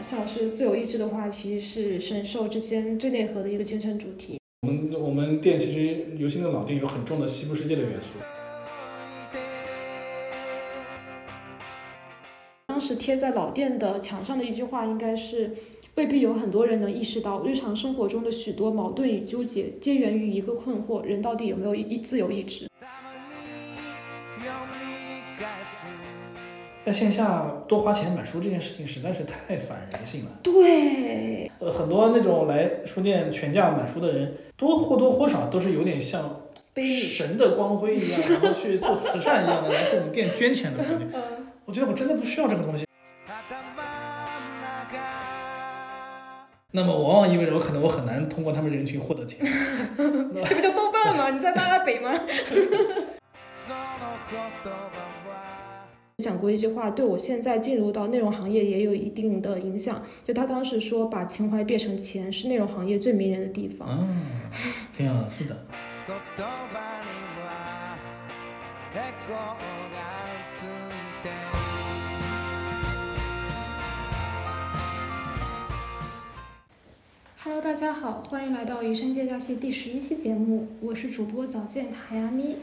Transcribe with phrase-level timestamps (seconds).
[0.00, 4.40] 邵老师自由意志的话，其实是神兽之间最内核的一个精神主题。
[4.62, 8.06] 我们我们店其实尤其那老店有很重的西部世界的元素。
[12.66, 15.54] 当时贴在老店的墙上的一句话，应该是
[15.96, 22.69] 未必有很多人能意识到，日常生活中的许多矛盾与纠结，皆源于一个困惑：人到底有没有一自由意志？
[26.90, 30.30] 在线下多花钱买书这件事情实在是太反人性了。
[30.42, 36.40] 对，呃，很多那种来书店全价买书的人，多或多或少都是有点像
[36.74, 41.06] 神的光辉一样， 然后去做慈善一样的来给我们店捐钱的感觉。
[41.64, 42.84] 我觉得我真的不需要这个东西。
[46.72, 49.38] 那么往往意味着我可能我很难通过他们人群获得钱。
[49.96, 51.30] 这不叫豆瓣吗？
[51.30, 52.10] 你在拉拉北吗？
[56.20, 60.02] 讲过一句话，对我现在进入到内容行业也有一定的影响。
[60.26, 63.88] 就他当时说，把情怀变成钱是内容行业最迷人的地方。
[63.88, 64.40] 嗯，
[64.96, 65.56] 挺好，是的。
[77.42, 82.56] Hello，大家好，欢迎来到《余生借假期》第十一期节目，我是主播早见塔亚咪。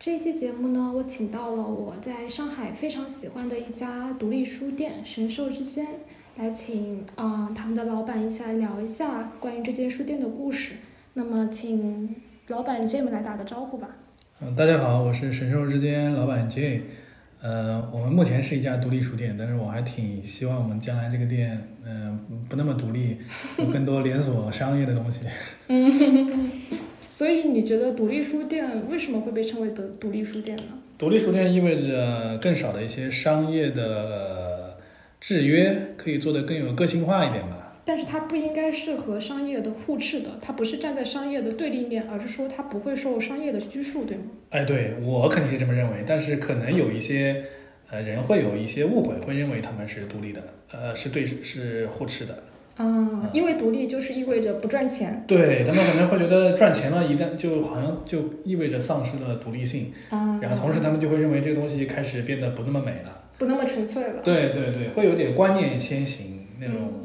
[0.00, 5.84] 这一期节目呢，我请到了我在上海非常喜欢的一家独立书店神兽之间，
[6.36, 10.74] 来请啊他们的老板一起来聊一下关于这间书店的故事。
[11.14, 12.14] 那么，请
[12.46, 13.88] 老板 Jim 来打个招呼吧。
[14.40, 16.82] 嗯，大家好，我是神兽之间老板 Jim。
[17.42, 23.18] 呃，我们目前是一家独立书店，但是我还挺希望我们将来这个店，嗯，不那么独立，
[23.58, 25.22] 有更多连锁商业的东西。
[25.66, 26.50] 嗯。
[27.18, 30.62] 所以你觉得独立书店为什么会被称为独独立书店呢？
[30.96, 34.78] 独立书店意味着更少的一些商业的
[35.18, 37.80] 制约，可以做得更有个性化一点吧。
[37.84, 44.22] 但是它不应该是和商业的互斥的，它不是站在商业的对立面，而是说它不会受商业的拘束，对吗？
[44.50, 47.46] 哎，对我肯定是这么认为，但是可能有一些
[47.90, 50.40] 呃人会有一些误会，会认为他们是独立的，
[50.70, 52.44] 呃，是对是互斥的。
[52.78, 55.24] 啊，因为独立就是意味着不赚钱。
[55.26, 59.92] 对他们可能会觉得赚钱了，一旦就好像就意味着丧失了独立性。
[60.10, 60.38] 啊。
[60.40, 64.22] 然后同时他们就会认为这个东西开始变得不那么美了，不那么纯粹了。
[64.22, 67.04] 对对对，会有点观念先行那种。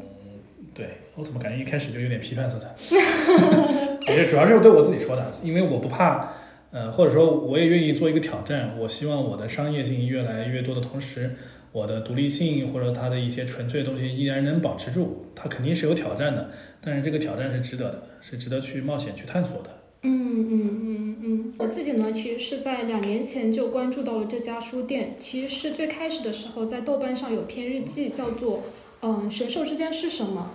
[0.72, 0.86] 对
[1.16, 2.68] 我怎么感觉一开始就有点批判色彩？
[4.08, 6.28] 也是主要是对我自己说的，因为我不怕，
[6.70, 8.76] 呃，或者说我也愿意做一个挑战。
[8.78, 11.34] 我希望我的商业性越来越多的同时。
[11.74, 16.48] 我的独立性或者它的一些纯粹的东西依然能保持住，它肯定是有挑战的，
[16.80, 19.70] 但是这个挑战是值得的，是值得去冒险去探索的。
[20.02, 28.62] 嗯嗯嗯嗯，我自己呢，其实是在两年前就关注到了这家书店，其实是最开始的时候在豆瓣上有篇日记，叫做
[29.02, 30.52] 嗯神兽之间是什么？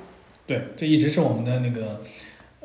[0.47, 2.01] 对，这一直是我们的那个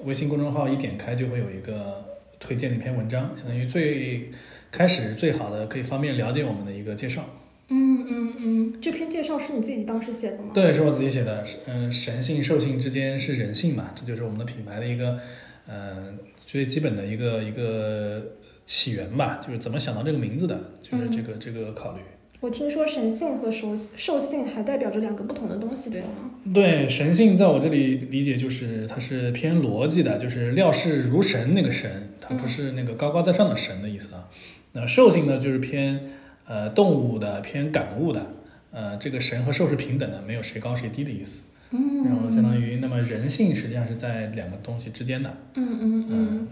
[0.05, 2.05] 微信公众号一点开就会有一个
[2.39, 4.31] 推荐的一篇文章，相当于最
[4.71, 7.25] 开始最好的可以方便了解我们的一个介绍。
[7.69, 10.51] 嗯嗯嗯，这篇介绍是你自己当时写的吗？
[10.53, 11.43] 对，是我自己写的。
[11.67, 13.91] 嗯，神性兽性之间是人性嘛？
[13.95, 15.19] 这就是我们的品牌的一个，
[15.67, 18.23] 嗯，最基本的一个一个
[18.67, 19.41] 起源吧。
[19.45, 22.01] 就是怎么想到这个名字的，就是这个这个考虑。
[22.41, 26.33] 我听说神性和兽兽性还代表着两个不同的东西，对吗？
[26.53, 34.29] 对，神性在我这里理解就是它是偏逻辑的，就是料事如神那个神，它不是那个高高在上的神的意思啊。
[34.73, 35.99] 那兽性呢，就是偏。
[36.47, 38.27] 呃，动物的偏感悟的，
[38.71, 41.43] 呃，这个神和兽是平等的，没有谁高谁低的意思。
[41.71, 45.37] 嗯，然后相当于，那么人性实际上是在两个东西之间的。
[45.55, 46.49] 嗯嗯嗯。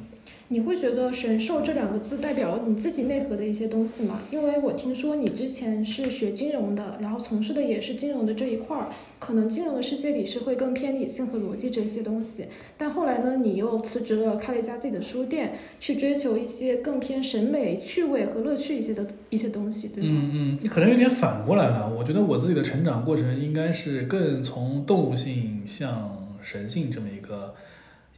[0.48, 4.20] 你会觉得“神兽”这两个字代表你自己内核的一些东西吗？
[4.30, 12.48] 因为我听说你之前是学金融的，然后从事的也是金融的这一块儿，可能金融的世界里是会更偏理性和逻辑这些东西。
[12.76, 20.10] 但后来呢，你又辞职了，开了一家自己的书店，去追求一些更偏审美、趣味和乐趣一些的一些东西，对吗？
[20.22, 21.90] 嗯嗯，你可能有点反过来了。
[21.96, 27.54] 我觉得我自己的成长过程应该是更从动物性向神性这么一个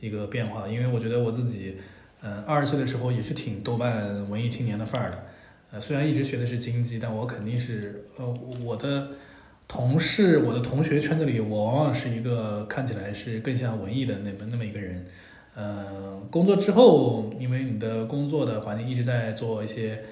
[0.00, 1.76] 一个变化，因为我觉得我自己。
[2.26, 5.26] 嗯，二十岁的时候也是挺豆瓣文艺青年的范儿的，
[5.72, 8.26] 呃，虽然一直学的是经济，但我肯定是，呃，
[8.64, 9.08] 我的
[9.68, 15.04] 同事、我的同学圈子里，我往往是一个看起来是更像文艺的那么那么一个人。
[15.54, 20.02] 呃，工作之后，因为你的工作的环境一直在做一些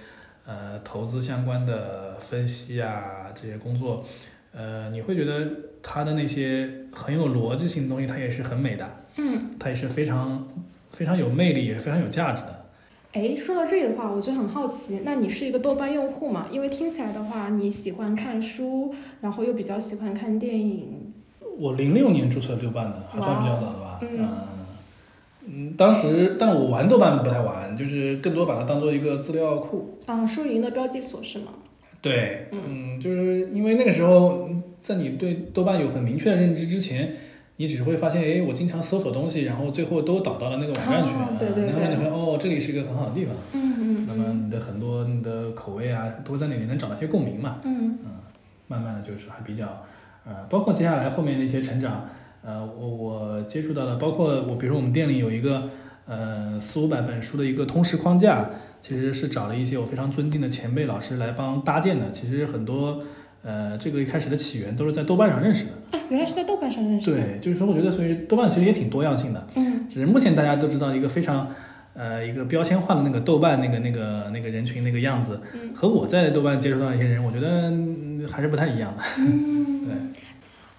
[0.45, 4.05] 呃投资相关的分析啊这些工作，
[4.53, 5.51] 呃，你会觉得
[5.83, 10.47] 他的那些很有逻辑性的东西，它也是很美的，嗯，它也是非常。
[10.93, 12.65] 非常有魅力，也是非常有价值的。
[13.13, 16.47] 哎，说到这里的话，我就很好奇，那你是一个豆瓣用户嘛？
[16.51, 21.13] 因为听起来的话，你喜欢看书，然后又比较喜欢看电影。
[21.59, 23.99] 我零六年注册豆瓣的，还算比较早的吧。
[24.01, 24.29] 嗯嗯
[25.45, 29.99] 嗯，当时，但我玩豆瓣不太玩，就是更多把它当做一个资料库。
[30.07, 31.53] 啊，输赢的标记所是吗？
[32.01, 34.49] 对，嗯，就是因为那个时候，
[34.81, 37.15] 在你对豆瓣有很明确的认知之前，
[37.63, 43.33] 你只会发现，哎，我经常搜索东西，然后最后都导到了那个网站去，哦对对然后你对会哦，这里是一个很好的地方。
[43.55, 47.61] 嗯嗯那么你的很多你的口味啊，都在那里能找到一些共鸣嘛。
[47.63, 47.99] 嗯
[48.67, 49.85] 慢慢的就是还比较，
[50.25, 52.05] 呃，包括接下来后面的一些成长，
[52.43, 55.69] 呃，我我接触到的，包括我比如说我们店里有一个
[56.07, 58.51] 呃四五百本书的一个通识框架，
[58.81, 62.11] 其实是找了一些我非常尊敬的前辈老师来帮搭建的。
[62.11, 63.03] 其实很多
[63.43, 65.71] 呃这个一开始的起源都是在豆瓣上认识的。
[65.99, 67.17] 啊，原来是在豆瓣上认识的。
[67.17, 71.49] 对，就是说我觉得所以豆瓣其实也挺多样性的，嗯只是目前大家都知道一个非常。
[71.95, 79.03] 呃，一个标签化的那个豆瓣那个那个那个人群那个样子，嗯和我在豆瓣接触到一些人，我觉得嗯还是不太一样的。
[79.19, 79.85] 嗯。
[79.85, 79.95] 对。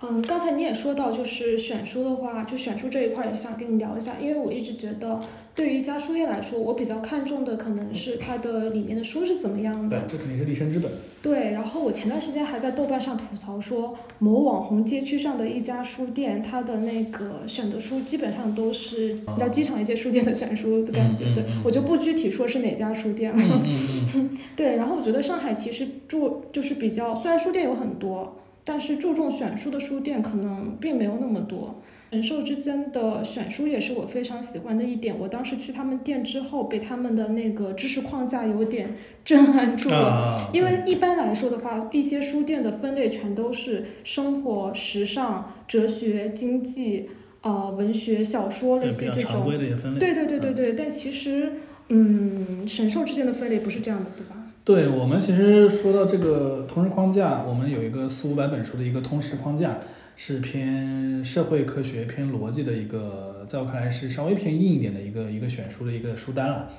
[0.01, 5.19] 嗯，刚才你也说到，就是选书的话，就选书这一块也想跟你聊一下，因为我一直觉得，
[5.55, 10.91] 对于一家书店来说，我比较看重的可能是它的里面的书是怎么样的。，对这肯定是立身之本。
[11.21, 21.25] 对，然后我前段时间还在豆瓣上吐槽说，某网红街区上的一家书店，它的那个选的书基本上都是比较机场一些书店的选书的感觉。
[21.35, 23.63] 对嗯嗯嗯我就不具体说是哪家书店了。
[24.57, 31.79] 对，然后我觉得上海其实注就是比较，虽然书店有很多，但是注重选书的书店可能并没有那么多。
[32.13, 35.15] 神兽之间的选书也是我非常喜欢的一点。
[35.17, 38.95] 我当时去他们店之后，被他们的那个知识框架有点
[39.25, 39.95] 震撼住了。
[39.97, 47.09] 啊，因为一般来说的话，一些书店的分类全都是生活、时尚、哲学、经济、
[47.41, 49.49] 呃文学、小说类似于这种。
[49.97, 51.53] 对对对对对，但其实，
[51.89, 54.35] 嗯，神兽之间的分类不是这样的，对吧？
[54.63, 59.79] 对我们其实说到这个通识框架，我们有一个四五百本书的一个通识框架，
[60.15, 66.69] 是偏社会科学、偏逻辑的一个，在我看来是稍微偏硬一点的一个一个选书的一个书单了。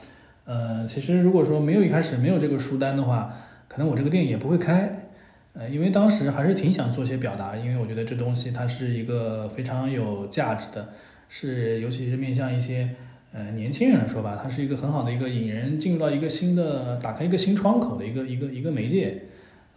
[0.45, 3.35] 呃，其实如果说没有一开始没有这个书单的话，
[3.67, 5.09] 可能我这个店也不会开。
[5.55, 10.89] 呃，因为当时还是挺想做些表达，因为我觉得这东西它是一个非常有价值的，
[11.29, 12.91] 是尤其是面向一些
[13.33, 19.23] 呃年轻人来说吧，它是一个很好的一个引人进入到一个新的、打开一个新窗口的一个一个一个媒介。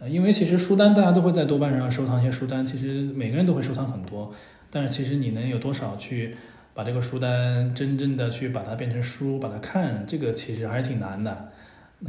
[0.00, 4.32] 呃，因为其实书单大家都会在豆瓣上收藏一些书单，其实每个人都会收藏很多，
[4.70, 6.34] 但是其实你能有多少去
[6.72, 11.48] 把这个书单真正的去把它变成书，把它看，这个其实还是挺难的。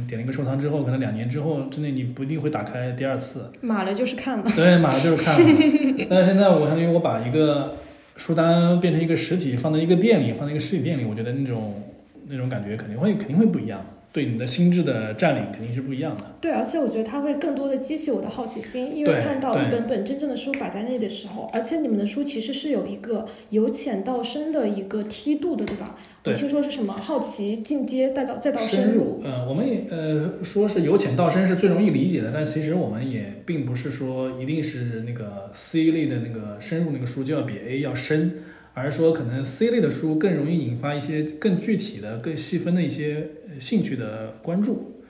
[0.06, 3.50] 点了一个收藏之后，可能两年之后之内你不一定会打开第二次。
[3.60, 4.44] 买了就是看了。
[4.54, 5.46] 对，买了就是看了。
[6.08, 7.74] 但是现在我相当于我把一个
[8.14, 11.82] 书单变成一个实体，放在一个店里，放在一个实体店里，我觉得那种
[12.28, 16.24] 那种感觉肯定会肯定会不一样，对你的心智的占领肯定是不一样的。
[16.40, 25.96] 对，而且我觉得它会更多的激起我的好奇心，因为看到一本本真正的书摆在那里的时候，而且你们的书其实是有一个由浅到深的一个梯度的，对吧？
[26.22, 29.22] 对我听说是什么好奇进阶，再到再到深入。
[29.24, 38.34] 呃，我们也呃说是由浅到深是最容易理解的，但其实我们也并不是说一定是那个 C 类的那个深入那个书就要比 A 要深，
[38.74, 45.02] 而是说可能 C 类的书更容易引发一些更具体的、更细分的一些呃兴趣的关注。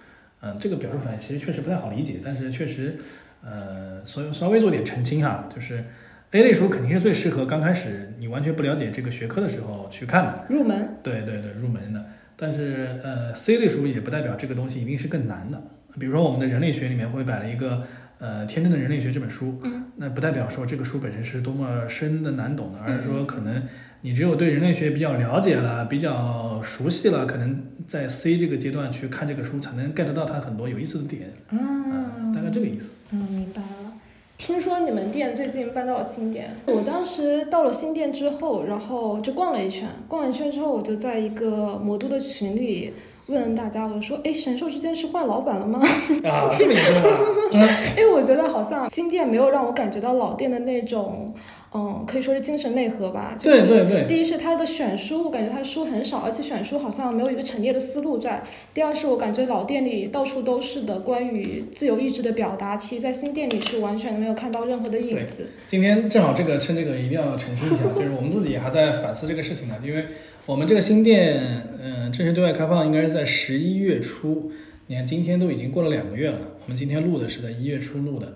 [0.42, 2.96] 嗯、这个表述出来其实确实不太好理解，但是确实，
[3.44, 5.84] 呃，所以稍微做点澄清哈，就是
[6.30, 10.46] A 类书肯定是最适合刚开始你完全不了解这个学科的时候去看的。
[10.48, 12.02] 入门，对对对，入门的。
[12.36, 15.62] 但是呃，C 类书也不代表这个东西一定是更难的。
[15.98, 17.86] 比如说我们的人类学里面会摆了一个
[18.20, 23.62] 呃《天真的人类学》这本书，嗯，那不代表说这个书本身是多么深的难懂的，而是说嗯可能
[24.02, 31.32] 你只有对人类学比较了解了、比较熟悉了，可能在 C 这个阶段去看这个书，才能 get 到它很多有意思的点。
[31.48, 32.92] 啊，大概这个意思。
[33.10, 33.92] 嗯，明白了。
[34.38, 42.94] 听说你们店最近搬到了新店，我当时到了新店之后，然后就逛了一圈，逛了一圈之后，我就在一个魔都的群里
[43.30, 45.80] 问大家，我说：“哎，神兽之间是换老板了吗？”
[46.28, 47.10] 啊，这么严重
[47.58, 47.68] 吗？
[47.96, 51.32] 因 为我觉得好像新店没有让我感觉到老店的那种，
[51.72, 53.36] 嗯，可以说是精神内核吧。
[53.38, 58.42] 就是、对对对，第一是它的选书，我感觉它书很少，而且选书好像没有一个陈列的思路在。
[58.74, 65.48] 第二是我感觉老店里到处都是的关于自由意志的表达，其实在新店里是完全没有看到任何的影子。
[65.68, 70.04] 今天正好这个趁这个一定要澄清一下，就是我们自己还在反思这个事情呢，因为
[70.50, 71.40] 我们这个新店，
[71.80, 74.50] 嗯、正式对外开放应该是在十一月初。
[74.88, 78.32] 你看今天都已经过了两个月了，我们今天录的是在一月初录的。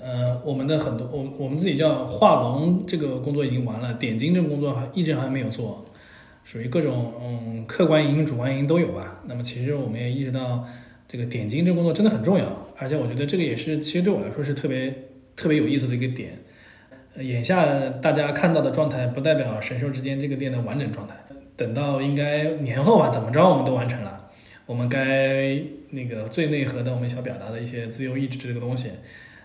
[0.00, 5.84] 呃，我们的很多我我们自己叫画龙这个工作已经完了，点睛这个工作还一直还没有做。
[6.42, 9.20] 属于各种嗯客观因、主观因都有吧。
[9.26, 10.66] 那么其实我们也意识到，
[11.06, 14.90] 这个点睛这工作真的很重要，而且我觉得这个也是其实对我来说是特别
[15.36, 16.30] 特别有意思的一个点。
[17.18, 21.14] 眼下大家看到的状态，不代表神兽之间这个店的完整状态。
[21.56, 24.30] 等到应该年后吧，怎么着我们都完成了，
[24.66, 28.88] 我们该那个最内核的我们想表达的一些自由意志这个东西，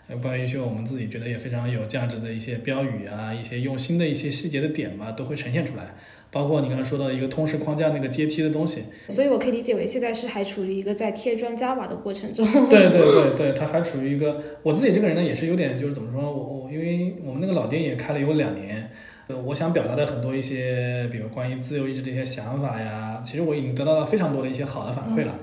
[0.07, 5.95] 呃，关于一些我们自己觉得也非常有价值的一些标语啊，一些用心的一些细节的点吧，都会呈现出来。
[6.29, 12.45] 包括你刚刚说到一个通识框架那个阶梯的东西，所以我可以理解为现在是还处于一个在贴砖加瓦的过程中。
[12.69, 18.91] 对对对对，它还处于一个我自己这个人呢，也是有点就是怎么说，我我因为我们那个老店也开了有两年，
[19.27, 25.35] 呃，我想表达的很多一些，比如关于自由意志的一些想法呀，其实我已经得到了非常多的一些好的反馈了。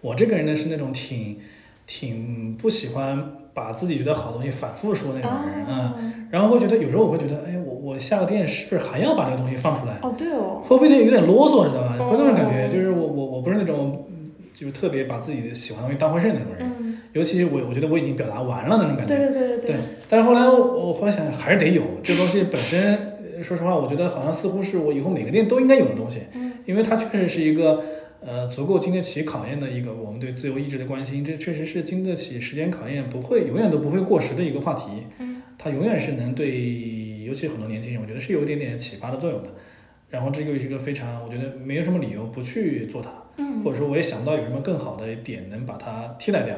[0.00, 1.38] 我这个人呢是那种挺
[1.86, 9.98] 挺不喜欢把自己觉得好的东西反复说那种人啊、嗯，然后会觉得有时候我会觉得，哎，我我下个店是不是还要把这个东西放出来？
[10.02, 11.96] 哦，对哦，会不会有点啰嗦，你知道吧？
[11.98, 14.06] 哦会那种感觉，就是我我我不是那种
[14.54, 19.14] 就是特别把自己的喜欢的东西当回事的那种人，嗯，尤其我我觉得我已经表达完了那种感觉。
[19.14, 19.76] 对对对对对，
[20.08, 23.11] 但是后来我我后来想还是得有这个东西本身，呃
[23.42, 27.82] 说实话，我觉得好像似乎是我以后每个店都应该有的东西，嗯因为它确实是一个
[28.20, 34.90] 呃足够经得起考验的一个我们对自由意志的关心，这确实是经得起时间考验，不会永远都不会过时的一个话题。
[35.18, 39.50] 嗯，它永远是能对，尤其很多年轻人，我觉得是有一点点启发的作用的。
[40.08, 46.54] 然后这个是一个非常，我觉得没有什么理由不去做它，嗯，或者说我也想不到有什么更好的点能把它替代掉。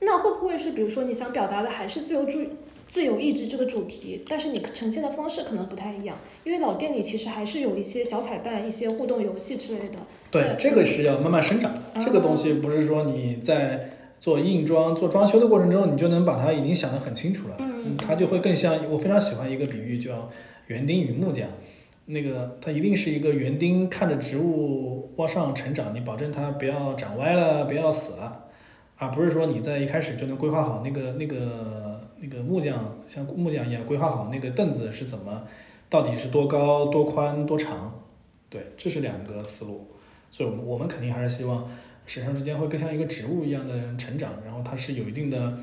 [0.00, 2.40] 那会不会是比如说你想表达的还是自由主
[2.86, 6.16] 自由意志这个主题，但是你呈现的方式可能不太一样？
[6.44, 9.98] 因为老店里其实还是有一些小彩蛋、一些互动游戏之类的。
[10.30, 11.80] 对对，这个是要慢慢生长的。
[12.04, 17.56] 这个东西不是说你在做硬装、做装修的过程中，你就能把它已经想得很清楚了。
[17.58, 20.30] 嗯它就会更像我非常喜欢一个比喻，叫
[20.68, 21.48] 园丁与木匠。
[22.06, 28.44] 那个它一定是一个园丁看着植物往上成长，你保证它不要长歪了，不要死了，
[28.98, 31.83] 而不是说你在一开始就能规划好那个那个
[32.24, 35.44] 那个木匠像木匠一样规划好那个凳子是怎么，
[35.90, 38.00] 到底是多高、多宽、多长，
[38.48, 39.86] 对，这是两个思路。
[40.30, 41.68] 所以我们我们肯定还是希望
[42.06, 45.58] 神圣之间会更像一个植物一样的成长，然后它是有一定的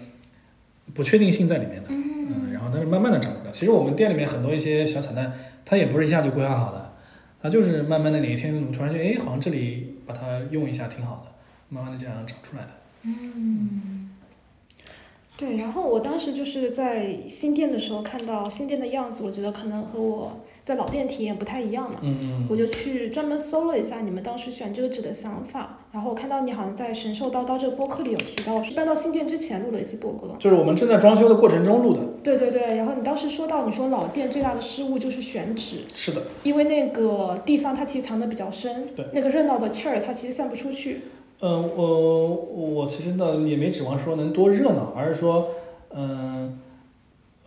[0.93, 3.51] 不确定性在里面的，嗯，然后它是慢慢的长出来。
[3.51, 5.33] 其实我们店里面很多一些小彩蛋，
[5.65, 6.93] 它也不是一下就规划好的，
[7.41, 11.31] 它就是慢慢的哪一天我们突然觉得，哎，好像这里把它用一下挺好的，
[11.69, 12.69] 慢慢的这样长出来的。
[13.03, 14.10] 嗯，
[15.41, 15.57] 对。
[15.57, 21.97] 然后我当时就是在新店的时候看到新店的样子，我觉得可能和我在老店体验不太一样嘛。
[22.03, 30.35] 嗯嗯我就去专门搜了一下你们当时选这个纸的想法，然后我看到你好像在《神兽叨叨》这个播客里有提到，是搬到新店之前录了一期播客。
[30.37, 31.99] 就是我们正在装修的过程中录的。
[32.21, 41.01] 对对对，然后你当时说到，你说老店最大的失误就是选址，是的，因为那个地方它其实藏的比较深，对，那个热闹的气儿它其实散不出去。
[41.41, 45.49] 嗯，我我其实呢也没指望说能多热闹，而是说，
[45.89, 46.59] 嗯，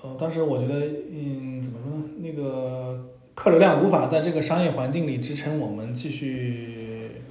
[0.03, 0.75] 呃，当时我觉得，
[1.13, 2.05] 嗯，怎么说呢？
[2.19, 7.23] 那个客流量无法在这个商业环境里支撑我们继续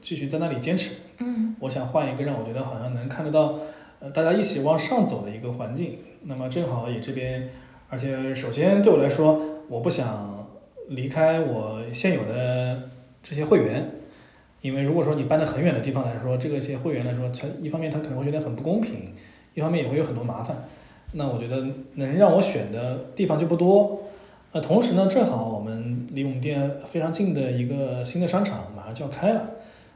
[0.00, 0.94] 继续在那里坚持。
[1.18, 3.58] 嗯我想换一个让我觉得好像能看得到，
[4.00, 5.98] 呃，大家一起往上走的一个环境。
[6.22, 7.50] 那么正好也这边，
[7.88, 10.46] 而且首先对我来说，我不想
[10.88, 12.90] 离开我现有的
[13.22, 13.90] 这些会员，
[14.62, 19.12] 因为如果说你搬到很远的地方来说，这个一些会员来说，他一方面他可能会觉得很不公平，
[19.52, 20.56] 一方面也会有很多麻烦。
[21.14, 21.66] 那我觉得
[21.96, 24.00] 能让我选的地方就不多。
[24.52, 29.50] 呃，同时呢，正好我们离我们店非常近的一个新的商场马上就要开了，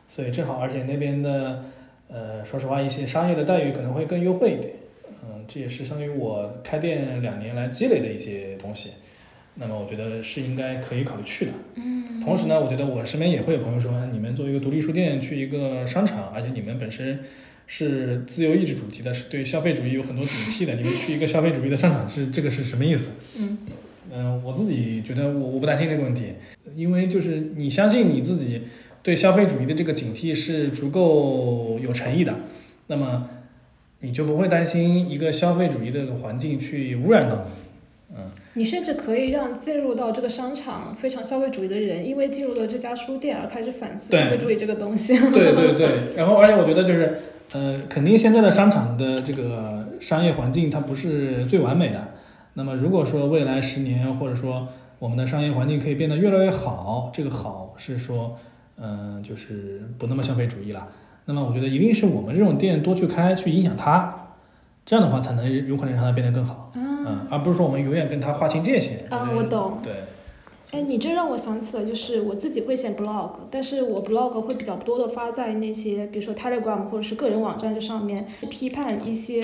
[0.08, 1.62] 所以正好，而且那边的
[2.08, 4.74] 呃，说实话，一些商业的待遇可能会更优惠一点。
[5.22, 8.90] 嗯，这也是相当于我开店两年来积累的一些东西。
[9.58, 11.52] 那么我觉得是应该可以考虑去的。
[11.76, 17.20] 嗯同时呢，我觉得我身边也会有朋友说，你们作为一个独立书店去一个商场，而且你们本身
[17.68, 23.12] 是自由意志主题的，是对消费主义有很多警惕的，你们去一个消费主义的商场是这个是什么意思？
[23.38, 23.58] 嗯
[24.12, 26.32] 嗯，我自己觉得我我不担心这个问题，
[26.74, 28.62] 因为就是你相信你自己
[29.02, 32.34] 对消费主义的这个警惕是足够有诚意的，
[32.88, 33.28] 那么
[34.00, 37.65] 你就不会担心一个消费主义的环境去污染到你。
[38.14, 45.18] 嗯，你甚至可以让进入到这个商场非常消费主义的人，因为进入了这家书店而开始反思对消费主义这个东西。
[45.30, 47.18] 对对对， 然后而且我觉得就是，
[47.52, 52.08] 呃，肯定现在的商场的这个商业环境它不是最完美的。
[52.54, 58.38] 那么如果说未来十年或者说我们的商业环境可以变得越来越好，这个好是说，
[58.78, 60.88] 嗯、就是不那么消费主义了。
[61.26, 64.28] 那么我觉得一定是我们这种店多去开，去影响它，
[64.86, 66.70] 这样的话才能有可能让它变得更好。
[66.76, 69.04] 啊嗯，而不是说我们永远跟他划清界限。
[69.08, 69.78] 啊，觉得我懂。
[69.82, 69.92] 对，
[70.72, 79.42] 哎，你这让我想起了，就是我自己会写 blog，但是我 blog 会比较多的发在那些，比如说 Telegram 或者是个人网站这上面，批判一些，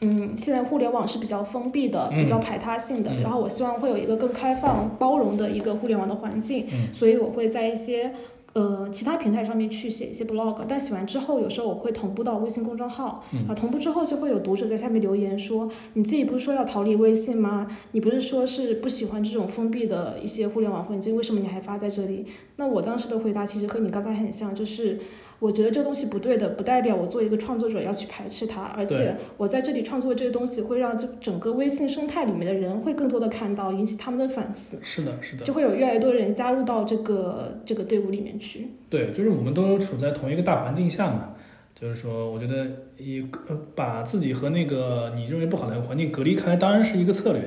[0.00, 8.12] 嗯，现在互联网是比较封闭的，比较排他性的，嗯然后我希望会有一个更开放、包容的一个互联网的环境，嗯所以我会在一些。
[8.54, 17.66] 呃，其他平台上面去写一些 blog，但写完之后，有时候我会同步到微信公众号，嗯啊，同步之后就会有读者在下面留言说，你自己不是说要逃离微信吗？
[17.92, 22.26] 你不是说是不喜欢这种封闭的一些互联网环境，为什么你还发在这里？
[22.56, 25.00] 那我当时的回答其实和你刚才很像，就是
[25.42, 38.68] 我觉得这东西不对的，不代表我作为一个创作者要去排斥它，而且我在这里创作这个东西会让这整个微信生态里面的人会更多的看到，引起他们的反思，是的，是的，就会有越来越多人加入到这个这个队伍里面去。
[38.88, 41.30] 对，就是我们都处在同一个大环境下嘛。
[41.74, 42.64] 就是说，我觉得
[42.96, 47.42] 一个呃把自己和那个你认为不好的环境隔离开，当然是一个策略。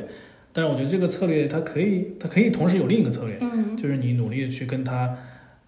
[0.51, 5.17] 但是我觉得这个策略它可以，它可以同时有另一个策略，嗯，就是你努力的去跟它，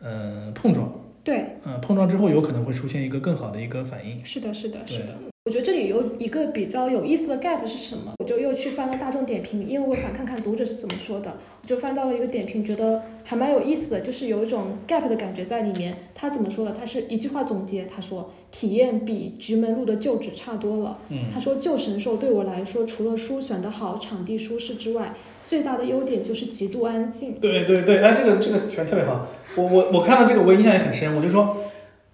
[0.01, 0.93] 呃，碰撞，
[1.27, 4.23] 对，嗯，碰撞之后有可能会出现一个更好的一个反应。
[4.23, 5.13] 是的，是的，是的。
[5.43, 8.13] 我觉得这里有一个比较有意思的 gap 是什么？
[8.19, 11.35] 我就又去翻了大众点评，因为我想看看读者是怎么说的。
[11.61, 15.97] 我就翻到了一个点评，觉得还蛮有意思的，就是有一种 gap 的感觉在里面。
[16.15, 16.73] 他怎么说的？
[16.79, 20.99] 他是一句话总结，他说体验比菊门路的旧址差多了。
[21.09, 25.13] 嗯他说旧神兽对我来说，除了书选得好、场地舒适之外，
[25.47, 27.39] 最大的优点就是极度安静。
[27.39, 29.27] 对对对，哎，这个这个选特别好。
[29.55, 31.15] 我我我看到这个，我印象也很深。
[31.15, 31.57] 我就说，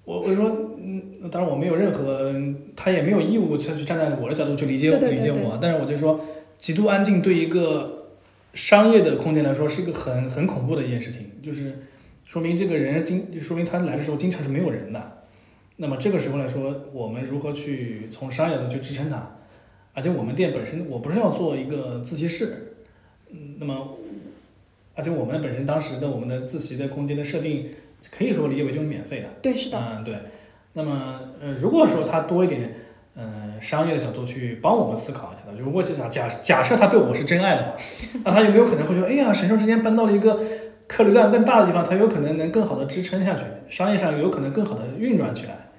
[0.06, 2.34] 我我说，嗯，当然我没有任何，
[2.75, 5.58] 他也没有义务去去站在我的角度去理解对对对对理解我。
[5.62, 6.20] 但是我就说，
[6.58, 7.98] 极度安静对一个
[8.54, 11.80] 商业的空间来说是一个很很恐怖的一件事情，就是
[12.25, 15.24] 说明这个人经，说明他来的时候经常是没有人的。
[15.78, 19.38] 那么这个时候来说，我们如何去从商业的去支撑它？
[19.96, 22.73] 而且我们店本身，我不是要做一个自习室，嗯，
[23.60, 23.98] 那么
[24.96, 27.70] 而且我们本身当时的我们的自习的空间的设定，
[28.12, 29.28] 可以说理解为就是免费的。
[29.42, 30.16] 对，是的，嗯，对。
[30.74, 32.74] 那么呃，如果说他多一点
[33.16, 37.76] 嗯、呃商业的角度去帮我们思考一下的，如果假假假设他对我是真爱的话，
[38.26, 40.39] 那他有没有可能会说，哎呀，神兽之间搬到了一个
[40.88, 45.70] 客流量更大的地方，它有可能能更好的支撑下去，商业上有可能更好的运转起来。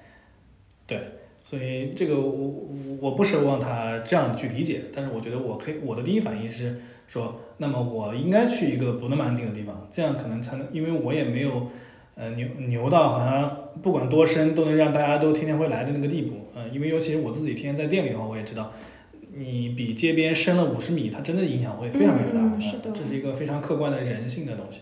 [0.87, 0.99] 对，
[1.43, 2.61] 所以这个我我
[3.01, 11.67] 我不奢望他这样去理解，但是我觉得我可以，我的第一反应是说，那么我应该去一个不那么安静的地方，这样可能才能，因为我也没有
[12.15, 18.71] 呃牛牛到好像不管多深都能让大家都天天会来的那个地步，呃，因为尤其是我自己天天在店里的话，我也知道。
[19.37, 24.79] 你比街边深了五十米，它真的影响会非常非常大，嗯嗯是的呃这是一个非常客观的人性的东西。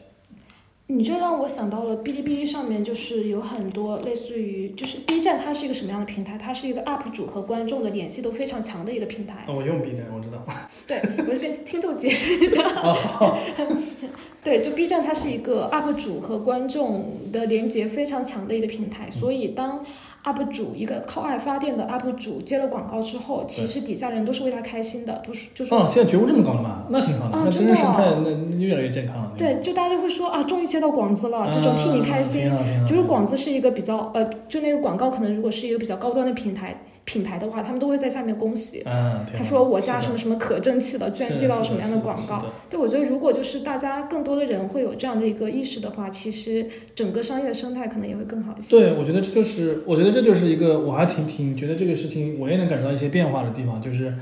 [0.96, 6.38] 你这让我想到了哔哩哔哩上面就是有很多类似于，就是 B 站它是一个什么样的平台？
[6.38, 9.44] 它是一个 UP 主和观众的联系都非常强的一个平台。
[9.48, 10.46] 哦我用 B 站，我知道。
[10.86, 12.62] 对，我是跟听众解释一下。
[14.44, 19.84] 对，就 B 站它是一个 UP 主和观众的连接非常强的一个平台，所以当
[20.26, 26.86] UP 主一个靠爱发电的 UP 主接了广告之后，其实底下人都是为他开心的，都是就说哦，现在觉悟这么高了吗？
[26.90, 29.32] 那挺好的，啊那真的真的生态哦那那越来越健康了。
[29.38, 32.50] 对，就大家就会说啊，终于接到广子了，这种替你开心。
[32.88, 38.82] 就是广子是一个比较呃，就那个广告可能如果是一个比较高端的平台品牌的话，他们都会在下面恭喜。
[38.86, 42.46] 嗯，他说我家什么什么可争气了，居然接到什么样的广告？
[42.70, 48.70] 对，我觉得如果就是大家更多的人会有这样的一个意识的话，其实整个商业生态可能也会更好一些。
[48.70, 54.14] 对，我觉得这就是，我觉得这就是一个，我还挺挺觉得这个事情，我也能感受到一些变化的地方，就是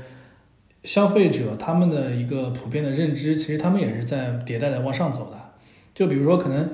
[0.82, 5.38] 消费者他们的一个普遍的认知，其实他们也是在迭代的往上走的。
[5.94, 6.68] 就比如说，可能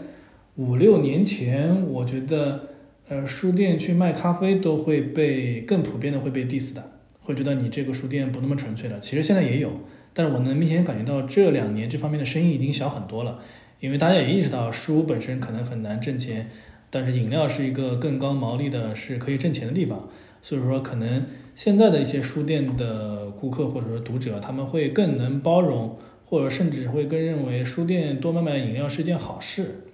[0.56, 2.68] 五六年前，我觉得
[3.08, 9.00] 呃，书店去卖咖啡都会被更普遍的会被 diss 的，会觉得你这个书店不那么纯粹了。
[9.00, 9.80] 其实现在也有，
[10.12, 13.40] 但是我能明显感觉到这两年这方面的生意已经小很多了，
[13.80, 16.50] 因为大家也意识到书本身可能很难挣钱。
[16.90, 20.08] 但是饮料是一个更高毛利的，是可以挣钱的地方，
[20.42, 29.87] 所以说可能现在的一些书店的顾客或者说读者，他们会更能包容，或者甚至会更认为书店多卖卖饮料是件好事。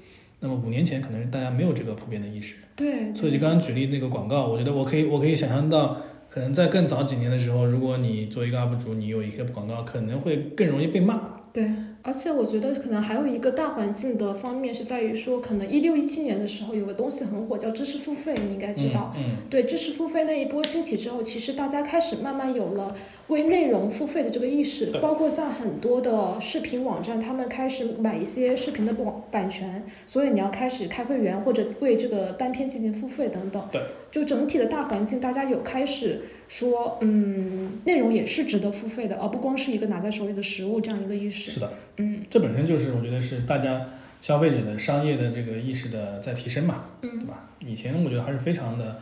[0.45, 5.97] 那么五年前可能大家没有这个普遍的意识，对，所以就刚刚举例那个广告，我觉得我可以我可以想象到，
[6.29, 11.41] 可能在更早几年的时候，如果你做一个 UP 主，你有一些广告，可能会更容易被骂。
[11.55, 11.71] 对，
[12.03, 19.15] 而且我觉得可能还有一个大环境的方面是在于说，可能一六一七年的时候有个东西很火，叫知识付费，你应该知道。
[19.17, 22.93] 嗯，嗯对知识付费那一波兴起之后，其实大家开始慢慢有了
[23.29, 33.67] 为内容付费的这个意识，包括像很多的视频网站，他们开始买一些视频的版版权，所以你要开始开会员或者为这个单片进行付费等等。
[33.73, 41.51] 对，就整体的大环境，大家有开始说，嗯，内容也是值得付费的，而不光是一个拿在手里的实物这样一个意识。
[41.53, 43.89] 是的，嗯这本身就是我觉得是大家
[44.21, 47.49] 消费者的商业的这个意识的在提升嘛，对嗯吧？
[47.61, 49.01] 以前我觉得还是非常的，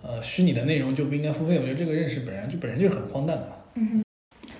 [0.00, 3.56] 呃，虚拟的内容就不应该付费，我觉得这个认识本来就本身就是很荒诞的嘛。
[3.74, 4.02] 嗯。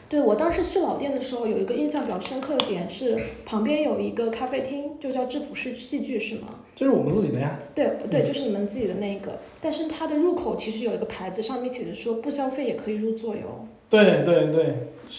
[0.07, 6.61] 对我当时去老店的时候，有一个印象比较深刻的点是，旁边有一个咖啡厅，就叫质朴式戏剧，是吗？
[6.75, 13.67] 就是我们自己的呀，对对，就是你们自己的那个，但是它的入口其实有一个牌子，上面写着说不消费也可以入座哟。
[13.91, 14.75] 对对对，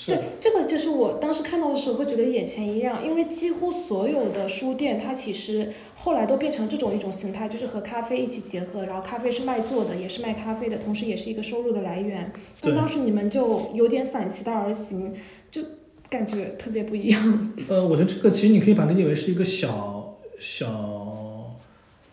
[0.08, 12.32] 对，这个就是我当时看到的时候会觉得眼前一亮，因为几乎所有的书店，它其实后来都变成这种一种形态，就是和咖啡一起结合，然后咖啡是卖座的，也是卖咖啡的，同时也是一个收入的来源。
[12.60, 15.14] 但当时你们就有点反其道而行，
[15.50, 15.62] 就
[16.10, 17.54] 感觉特别不一样。
[17.70, 21.56] 呃，我觉得这个其实你可以把它理解为是一个小小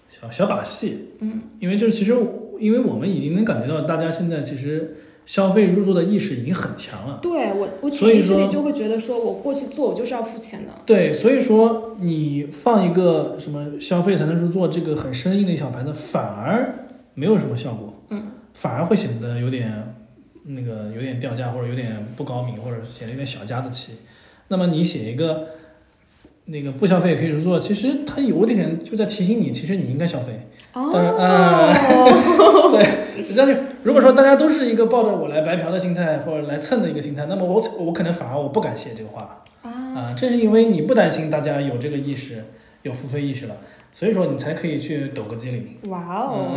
[0.08, 2.16] 小小把戏，嗯，因为就是其实
[2.60, 7.18] 因为我们已经能感觉到大家现在其实消费入座的意识已经很强了。
[7.22, 10.72] 对我，我潜意识里就会觉得说，我过去做，我就是要付钱的。
[10.84, 19.94] 对，所以说你放一个什么消费才能入座这个很生硬的一小牌子，反而没有什么效果，嗯，反而会显得有点
[20.44, 23.92] 那个有点掉价或者有点不高明，或者显得有点小家子气。
[24.48, 25.46] 那么你写一个
[26.46, 30.48] 那个不消费也可以入座，其实它有点就在提醒你，其实你应该消费。
[30.74, 31.72] 哦，当然啊
[32.72, 39.42] 对， 实际上就如果说大家都是一个抱着我来白嫖的心态或者来蹭的一个心态，那么我我可能反而我不敢写这个话。
[39.62, 42.44] 啊，啊，正是因为你不担心大家有这个意识，
[42.82, 43.56] 有付费意识了，
[43.92, 45.76] 所以说你才可以去抖个机灵。
[45.88, 46.56] 哇哦，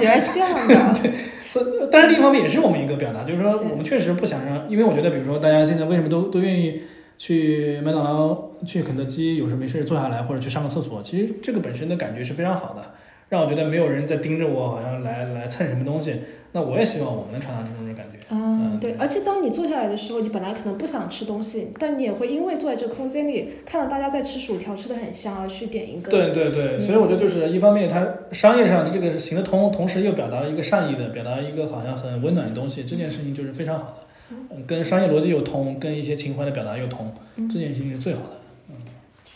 [0.00, 1.10] 原来是这样的。
[1.46, 6.82] 所以，但是另一方面也是我们一个表达，就是说我们确实不想让，因为我觉得，比如说大家现在为什么都都愿意
[7.16, 12.94] 去麦当劳、去肯德基，有事没事坐下来或者去上个厕所，其实这个本身的感觉是非常好的，
[13.28, 16.14] 让我觉得没有人在盯着我，好像来来蹭什么东西。
[16.52, 18.18] 那我也希望我们能传达这种感觉。
[18.30, 26.10] 嗯，对，而且当你坐下来的时候，你本来可能不想吃东西，但你也会因为坐在这个空间里，看到大家在吃薯条，吃的很香，而去点一个。
[26.10, 38.30] 对对对，嗯所以我觉得就是一方面，它商业上这个是行得通，同时又表达了一个善意的，表达一个好像很温暖的东西，这件事情就是非常好的，嗯，跟商业逻辑又通，跟一些情怀的表达又通，嗯这件事情是最好的。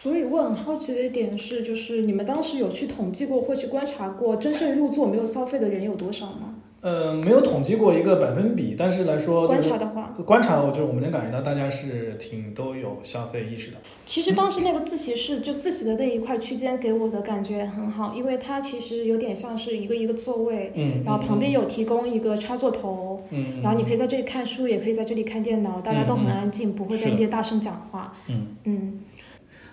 [0.03, 6.55] 所以我很好奇的一点是，就是你们当时有去统计过或去观察过，真正入座没有消费的人有多少吗？
[6.81, 13.77] 呃，没有统计过一个百分比，但是来说观就是察的话，观察，我觉得我们能感觉到大家是挺都有消费意识的。
[14.07, 28.15] 其实当时那个自习室就自习的那一块区间给我的感觉很好，因为它其实有点像是一个一个座位，嗯，然后旁边有提供一个插座头，嗯，嗯，然后你可以在这里看书，也可以在这里看电脑，大家都很安静，不会在那边大声讲话。
[28.29, 29.01] 嗯，嗯，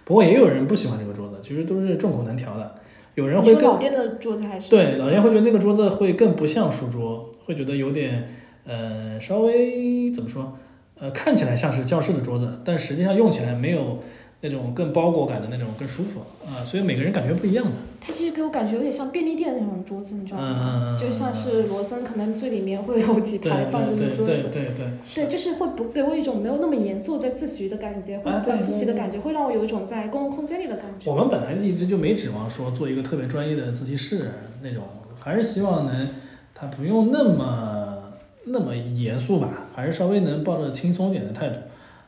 [0.08, 2.76] 不过也有人不喜欢这个桌子，其实都是众口难调的。
[3.16, 4.70] 有人会更说老店的桌子还是？
[4.70, 8.30] 对，老店会觉得那个桌子会更不像书桌，会觉得有点
[8.64, 10.58] 呃稍微怎么说，
[10.98, 14.00] 呃看起来像是教室的桌子，但实际上用起来没有
[14.42, 17.72] 那种更包裹感的那种更舒服啊、所以每个人感觉不一样的。
[18.00, 20.96] 它其实给我感觉有点像便利店那种桌子，你知道吗？
[20.98, 24.32] 就像是罗森可能最里面会有几对排放着的桌子。
[24.32, 31.10] 对对对，对，就是会不给我一种没有那么严肃在自习的感觉，或者啊对自习的感觉，会让我有一种在公共空间里的感觉。
[31.12, 34.84] 我们本来一直就没指望说做一个特别专业的自习室那种，
[35.20, 36.08] 还是希望能
[36.54, 38.14] 它不用那么
[38.46, 41.60] 那么严肃吧，还是稍微能抱着轻松一点的态度。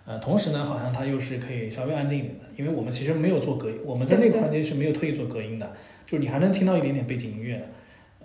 [0.10, 5.72] 呃，同时呢，好像它又是可以稍微安静一点的，因为我们其实没有做隔音，我们在那个环节是没有特意做隔音的，
[6.04, 7.66] 就是你还能听到一点点背景音乐的。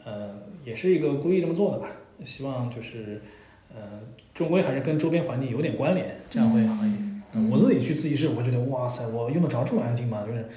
[0.06, 0.30] 呃，
[0.64, 1.88] 也是一个故意这么做的吧，
[2.24, 3.20] 希望就是
[3.68, 4.00] 呃，
[4.32, 7.22] 终归还是跟周边环境有点关联，这样会好一点。
[7.34, 10.24] 嗯，我自己去自习室，我觉得哇塞，我用得着这么安静吗？
[10.26, 10.48] 就是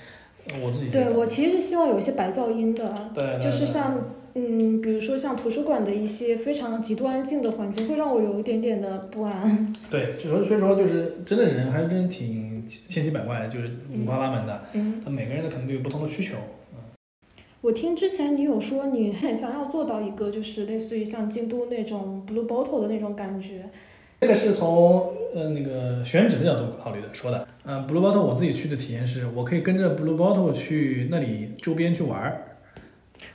[0.53, 3.99] 呃我自己对我其实是希望有一些白噪音的，对对对就是像
[4.37, 9.73] 嗯，比如说像图书馆的一些非常极度安静的环境，会让我有一点点的不安。
[9.89, 16.35] 对，就说所以说就是真的人还是真挺千奇百怪，就是五花八门的，嗯，他每个人的可能都有不同的需求。
[16.35, 16.77] 嗯
[17.61, 23.65] 我听之前你有说你很想要做到一个就是类似于像京都那种 Blue Bottle 的那种感觉。
[24.21, 27.47] 这个是从呃那个选址的角度考虑的，说的。
[27.65, 32.56] 嗯、b l u e Bottle 我自己去的体验是，我可以跟着 Blue Bottle 去那里周边去玩儿，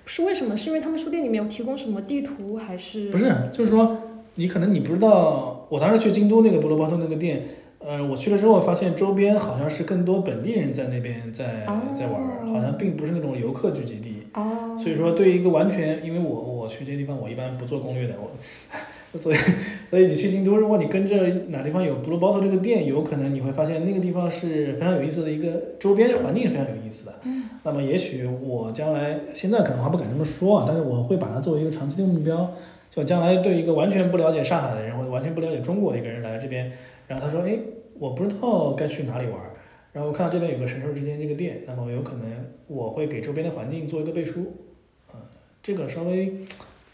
[0.06, 0.56] 是为什么？
[0.56, 3.98] 是因为他们书店里面有提供什么地图，还是不是，就是说
[4.34, 7.42] 你可能你不知道，我当时去京都那个波罗巴托那个店，
[7.78, 14.22] 呃，我去了之后发现周边好像是更多本地人在那边在哦在玩，好像并不是那种游客聚集地。
[14.34, 18.30] 哦，所以说，对于一个完全，因为我我去这些地方，我一般不做攻略的，我
[19.20, 19.36] 所以
[19.90, 27.14] 所以你去京都，如果你跟着哪地方有 Blue Bottle 这个店，有可能你会发现那个地方是非常有意思的一个周边环境是非常有意思的。
[27.24, 32.52] 嗯那么也许我将来现在可能还不敢这么说啊，但是我会把它作为一个长期的目标。
[32.94, 36.70] 就将来对一个完全不了解上海的人，或者完全不了解中国的一个人来这边，
[37.08, 37.56] 然后他说，哎，
[37.98, 39.56] 我不知道该去哪里玩儿，
[39.94, 42.26] 然后我看到这边有个神兽之间这个店，那么有可能
[42.66, 44.52] 我会给周边的环境做一个背书，
[45.10, 45.18] 呃，
[45.62, 46.34] 这个稍微，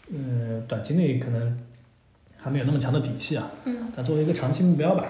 [0.09, 1.59] 嗯，短期内可能
[2.41, 5.05] 还没有那么强的底气啊，嗯，但作为一个长期目标吧。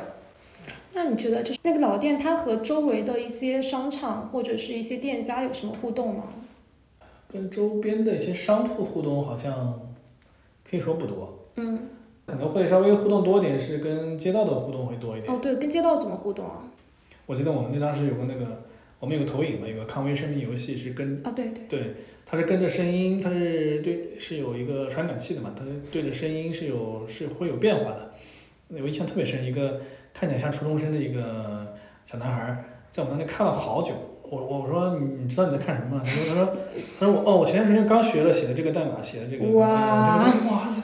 [0.94, 6.24] 那你觉得就是那个老店，它和周围的一些商场或者是一些店家有什么互动吗？
[7.32, 9.80] 跟周边的一些商铺互动好像
[10.68, 11.80] 可以说不多，嗯，
[12.26, 15.32] 可能会稍微互动多点，是跟街道的互动会多一点。
[15.32, 16.64] 哦，对，跟街道怎么互动啊？
[17.28, 18.64] 我记得我们那当时有个那个，
[19.00, 21.80] 我们有个投影嘛，有个康威生命游戏是跟啊，对对，对，
[22.26, 28.12] 它是跟着声音，它是对是有一个传感器的嘛，它对着声音是有是会有变化的。
[28.70, 29.82] 我印象特别深，一个
[30.14, 33.94] 看起来像初中生的一个小男孩儿，在我们那里看了好久。
[34.24, 36.02] 我我说你你知道你在看什么吗？
[36.06, 36.58] 他说他说
[37.00, 40.84] 他说我哦我前段时间刚学了写的这个代码，写的这个哇这个哇塞。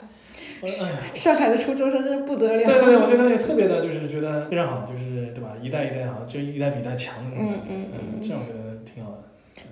[1.14, 2.64] 上海的初中生真是不得了。
[2.64, 5.52] 对对对，我觉得 也特别的，就是觉得非常好，就是对吧？
[5.60, 7.62] 一代一代好，就一代比一代强的那种感觉。
[7.68, 9.18] 嗯嗯嗯这样我觉得挺好的。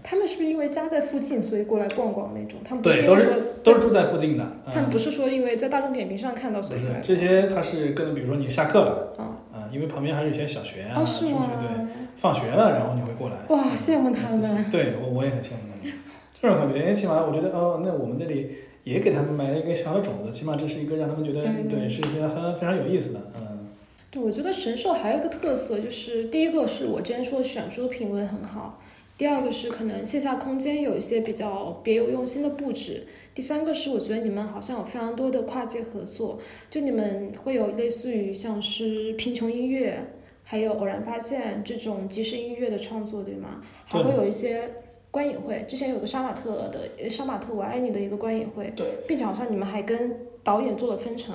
[0.03, 2.59] 他们是不是因为家在附近，所以过来逛逛那种？
[2.64, 4.47] 他们不对都是都是住在附近的。
[4.73, 13.37] 他们不是是说因为在大众点评上看到所以这些，他是跟比如说你下课了，啊啊，因为旁边还有一些小学啊、哦，中学，对，放学了然后你会过来。
[13.49, 14.64] 哇，羡慕他们。
[14.70, 15.94] 对我我也很羡慕他们，
[16.40, 18.51] 这种感觉，哎，起码我觉得哦，那我们这里
[18.85, 21.64] 也给他们埋了一个小小的种子，起码这是一个让他们觉得对。
[21.68, 23.66] 对对是一个很非常有意思的，嗯，
[24.11, 28.81] 对，我觉得神兽还有一个特色，就是第一个是我之前说选书品味很好，
[29.16, 36.38] 第二个是可能线下空间有一些比较别有用心的布置，第三个是我觉得你们好像有非常多的跨界合作，
[36.70, 40.05] 就你们会有类似于像是贫穷音乐，
[40.42, 43.62] 还有偶然发现这种即时音乐的创作，对吗？
[43.87, 44.68] 还会有一些
[45.14, 50.11] 观影会，之前有个杀马特的呃杀马特我爱你的一个观影会，对，并且好像你们还跟
[50.42, 51.33] 导演做了分成。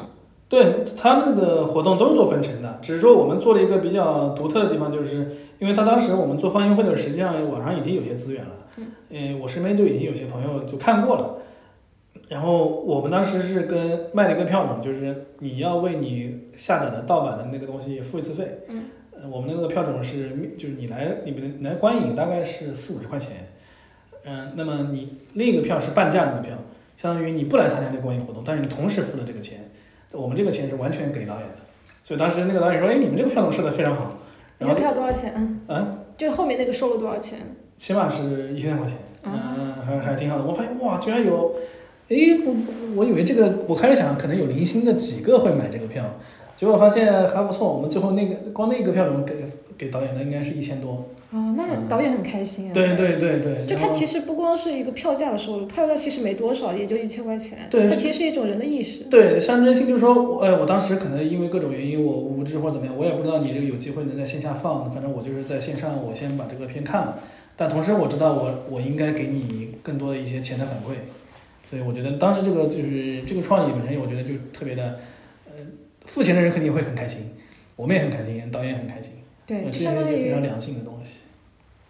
[0.50, 5.28] 对他那个活动都是做分成的，只是说我们做了一个比较独特的地方，就是
[5.60, 8.52] 因为他当时我们做放映会的时候，实际上网上已经有些资源了，
[9.12, 11.38] 嗯，我身边就已经有些朋友就看过了，
[12.28, 23.52] 然后我们当时是跟卖了一个票种，就是你要为你下载的盗版的那个东西付一次费，嗯，呃，我们的那个票种是就是你来你们来观影大概是四五十块钱，
[24.26, 26.56] 嗯、那么你另一个票是半价那个票，
[26.98, 29.60] 相当于你不来参加这个观影活动，但是你同时付了这个钱。
[30.12, 31.58] 我们这个钱是完全给导演的，
[32.04, 34.18] 所以当时那个导演说：“哎，你们这个票种设的非常好。”
[34.58, 35.34] 然后票多少钱？
[35.36, 37.38] 嗯，嗯，就后面那个收了多少钱？
[37.78, 40.44] 起码是一千块钱，啊嗯，还还挺好的。
[40.44, 41.54] 我发现哇，居然有，
[42.10, 42.56] 哎，我
[42.96, 46.04] 我以为这个，我开始想可能有零星的几个会买这个票，
[46.56, 47.72] 结果发现还不错。
[47.72, 49.46] 我们最后那个光那个票种给
[49.80, 51.10] 给导演的应该是一千多。
[51.32, 52.72] 啊，那导演很开心啊。
[52.74, 57.60] 对对对对，就然后它其实不光是一个票价的收入，票价其实没多少，也就一千块钱。
[57.70, 59.04] 对它其实是一种人的意识。
[59.06, 67.20] 对，象征性就是说，我哎，我当时可能因为各种原因，我无知或者怎么样，我也不知道你这个有机会能在线下放，反正我就是在线上，我先把这个片看了，
[67.56, 70.96] 但同时我知道我我应该给你更多的一些钱的反馈，
[71.70, 75.00] 所以我觉得当时这个就是这个创意本身，我觉得就特别的，
[75.46, 75.54] 呃，
[76.06, 77.20] 付钱的人肯定会很开心，
[77.76, 79.14] 我们也很开心，导演也很开心，
[79.50, 81.18] 对，呃就相当这是就非常良性的东西。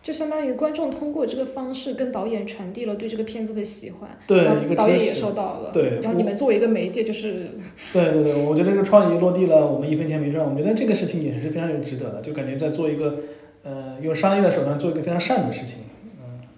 [0.01, 5.71] 就相当于观众通过这个方式跟导演传递了对这个片子的喜欢，对然后导演也收到了。
[5.73, 7.51] 对然后你们作为一个媒介，就是
[7.91, 13.17] 对对对，我觉得这个创意落地了，我们一分钱没赚，我觉得这个事情也是非常有值得的，就感觉在做一个，
[13.63, 15.75] 呃，用商业的手段做一个非常善的事情。
[15.79, 15.85] 嗯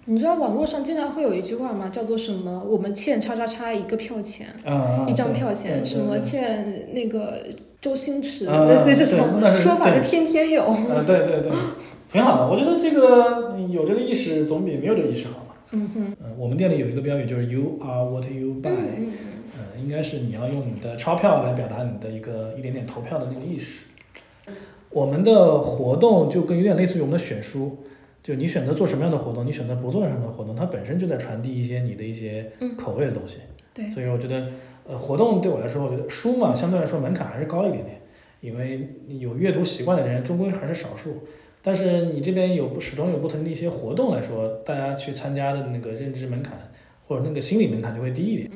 [0.04, 1.88] 你知道网络上经常会有一句话吗？
[1.88, 2.64] 叫做什么？
[2.68, 7.46] 我们欠叉叉叉一个票钱，啊，一张票钱，什么欠那个
[7.82, 10.62] 周星驰，啊类似于这对种那说法就天天有。
[10.62, 11.52] 啊，对对对，
[12.10, 12.48] 挺好的。
[12.48, 15.54] 我觉得这个有这个意识总比没有这个意识好嘛。
[15.72, 19.08] 嗯哼，嗯，我们店里有一个标语就是 “You are what you 嗯 buy”，嗯嗯。
[19.58, 23.80] 嗯，应该是你要用你的钞票来表达你的一个一点点投票的那个意识。
[24.90, 27.78] 我们的活动就跟有点类似于我们的选书，
[28.22, 33.38] 就你选择做什么样的活动，你选择不做什么样的活动，它本身就在传递一些你的一些嗯口味的东西。
[33.74, 34.48] 对所以我觉得，
[34.88, 38.00] 呃，活动对我来说，我觉得书嘛，相对来说门槛还是高一点点，
[38.40, 41.22] 因为有阅读习惯的人终归还是少数。
[41.62, 46.58] 但是你这边有不始终有不同的一些活动来说，大家去参加的那个认知门槛
[47.06, 48.50] 或者那个心理门槛就会低一点。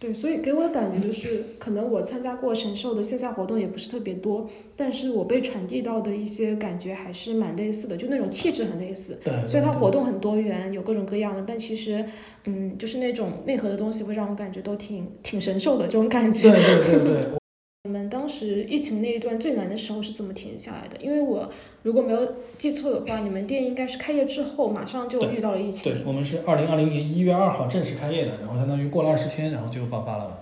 [0.00, 9.18] 嗯，对，所以给我的感觉就是，可能我参加过神兽的线下活动也不是特别多，但是我被传递到的一些感觉还是蛮类似的，就那种气质很类似。
[9.22, 12.04] 对，所以它活动很多元，有各种各样的，但其实，
[12.46, 16.50] 嗯，就是那种内核的东西会让我感觉都挺挺神兽的这种感觉。
[16.50, 17.26] 对对对对，
[17.84, 20.98] 你们当时疫情那一段最难的时候是怎么停下来的？
[21.02, 21.50] 因为我
[21.82, 25.90] 如果没有记错的话，你们店应该是开业之后马上就遇到了疫情。
[25.90, 30.36] 对，我们是二零二零年一月二号正式开业的，然后相当于过了二十天，然后就爆发了嘛。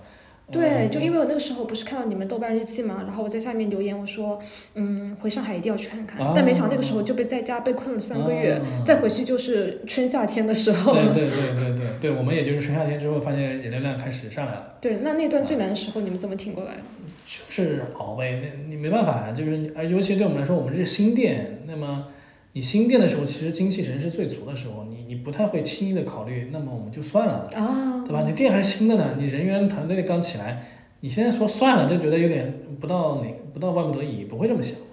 [0.51, 4.37] 对，就因为我那个时候不是看到你们豆瓣日记嘛，然后我在下面留言我说，
[4.73, 10.93] 嗯，回上海一定要去看看，但没想到那个时候就被在家被困了三个月，再回去就是春夏天的时候。
[10.93, 14.73] 对对对对对对，我们也就是春夏天之后发现人流量开始上来了。
[14.81, 16.81] 对，那那段最难的时候你们怎么挺过来的？
[17.29, 22.07] 就是熬呗，那你没办法呀，就是而尤其对我们来说，我们是新店，那么。
[22.53, 28.23] 你新店的时候，其实精气神是最足的时候，你你不太会轻易的考虑，那么我们就算了，对吧？
[28.27, 30.63] 你店还是新的呢，你人员团队刚起来，
[31.01, 34.85] 你现在说算了，就觉得有点不到哪不到万不得已，不会这么想的。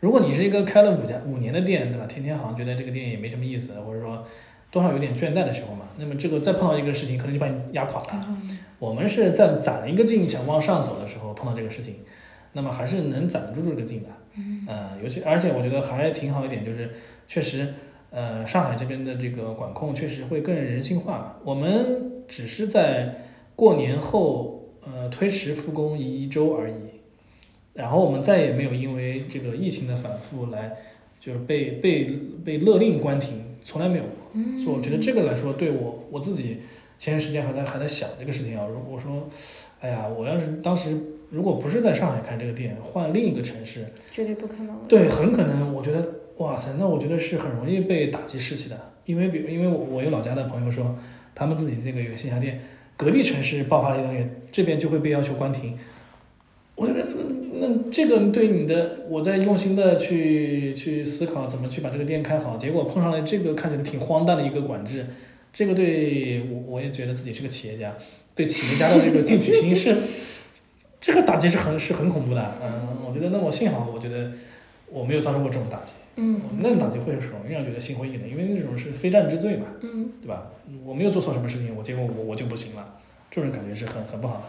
[0.00, 2.06] 如果你是一个开了五家五年的店，对吧？
[2.06, 4.24] 天天好像觉得这个店也没什么意思，或者说
[4.74, 8.36] 多少有点倦怠的时候嘛，那么这个再碰到一个事情，可能就把你压垮了。
[8.80, 11.94] 我们是在攒了一个劲想往上走的时候碰到这个事情，
[12.54, 14.08] 那么还是能攒得住这个劲的。
[14.36, 16.90] 嗯，尤其而且我觉得还挺好一点，就是
[17.28, 17.72] 确实，
[18.10, 21.38] 呃，上海这边的这个管控确实会更人性化。
[21.44, 23.14] 我们只是在
[23.54, 26.74] 过年后，呃，推迟复工一周而已，
[27.74, 30.72] 然后我们再也没有因为这个疫情的反复来，
[31.20, 32.06] 就是被被
[32.44, 34.10] 被勒令关停，从来没有过。
[34.34, 36.58] 嗯，所以我觉得这个来说，对我我自己
[36.98, 39.28] 前段时间还在还在想这个事情啊，如果说，
[39.80, 40.96] 哎呀，我要是当时。
[41.30, 44.78] 如果不是在上海开这个店，换另一个城市，绝对不可能。
[44.86, 48.78] 对，很可能，我觉得，哇塞，那我觉得是很容易被打击士气的。
[49.04, 50.96] 因为，比如，因为我我有老家的朋友说，
[51.34, 52.60] 他们自己这个有线下店，
[52.96, 55.76] 隔壁城市爆发了一东西，这边就会被要求关停。
[56.76, 57.04] 我觉得，
[57.60, 65.06] 那那这个对你的，我在用心的去去思考怎么去把这个店开好，结果碰上了这个看起来挺荒诞的一个管制，
[65.52, 67.94] 这个对我我也觉得自己是个企业家，
[68.34, 69.96] 对企业家的这个进取心是。
[71.00, 74.32] 这个打击是很是很恐怖的，嗯，我觉得那我幸好，我觉得
[74.90, 80.50] 我没有遭受过这种打击，嗯，那种打击会是容易让人觉得心灰意冷，因为那种是非战之罪嘛，嗯，对吧？
[80.82, 82.94] 我没有做错什么事情，我结果我我就不行了，
[83.30, 84.44] 这种感觉是很很不好的。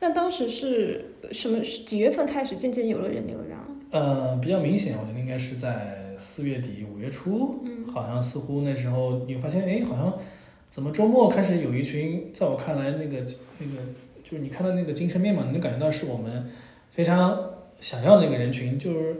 [0.00, 3.60] 那当时是什么几月份开始渐渐有了人流量？
[3.90, 10.18] 呃，比较明显，我觉得应该是在四月底五月初，嗯，好像似乎那时候你发现，哎，好像
[10.68, 13.24] 怎么周末开始有一群，在我看来那个
[13.58, 13.82] 那个。
[14.28, 16.50] 就是你看到那个精神面貌，你能感觉到是我们
[16.90, 19.16] 非常想要那个人群，就是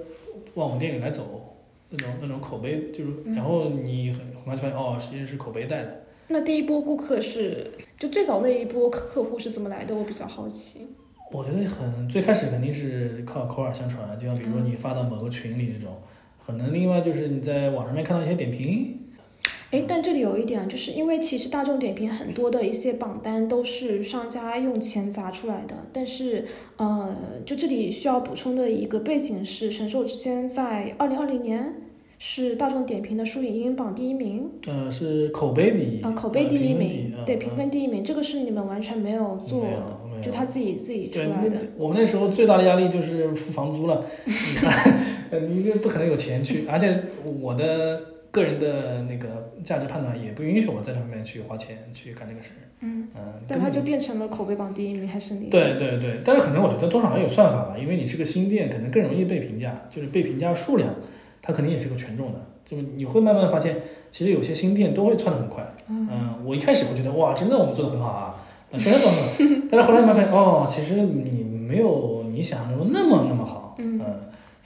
[0.54, 1.54] 往我们店里来走，
[1.90, 6.02] 那种那种口碑，就是然后你很很快就发现哦，实际上是口碑带的。
[6.26, 9.94] 那第一波顾客是就最早那一波客客户是怎么来的？
[9.94, 10.86] 我比较好奇。
[11.32, 15.96] 我觉得很最开始肯定是靠口耳相传，就像比如说你发到某个群里这种，
[16.44, 19.00] 可能另外就是你在网上面看到一些点评。
[19.72, 26.44] 哎，但这里有一点，就是因为其实大众点评很多的一些榜单都是商家用钱砸出来的，但是
[26.76, 27.12] 呃，
[27.44, 31.74] 就这里需要补充的一个背景是，神兽之间在二零二零年
[32.18, 39.66] 是大众点评的书影音榜第一名，呃，是口碑第一，啊，口碑第一名，对，评分第一名，这个是你们完全没有做，
[40.22, 41.56] 就他自己自己出来的。
[41.76, 47.02] 我们那时候最大的压力就是付房租了， 你看，你不可能有钱去，而且
[47.40, 48.00] 我的。
[48.32, 52.60] 个人的那个价值判断也不允许我在这上面去花钱去干这个事儿。
[52.80, 55.48] 嗯嗯，但他就变成了口碑榜第一名，还是你？
[55.48, 60.94] 对对对，但是可能我觉得多少还有算法吧，因为你是个新店，可能更容易被评价，就是被评价数量，
[61.46, 62.40] 它肯定也是个权重的。
[62.64, 63.76] 就你会慢慢发现，
[64.10, 65.64] 其实有些新店都会窜得很快。
[65.88, 66.08] 嗯，
[66.44, 68.34] 我一开始会觉得哇，真的我们做的很好啊，
[68.72, 69.66] 全是做很好。
[69.70, 73.76] 但是后来慢慢发现，哦，其实你没有你想象中那么那么好。
[73.78, 74.00] 嗯。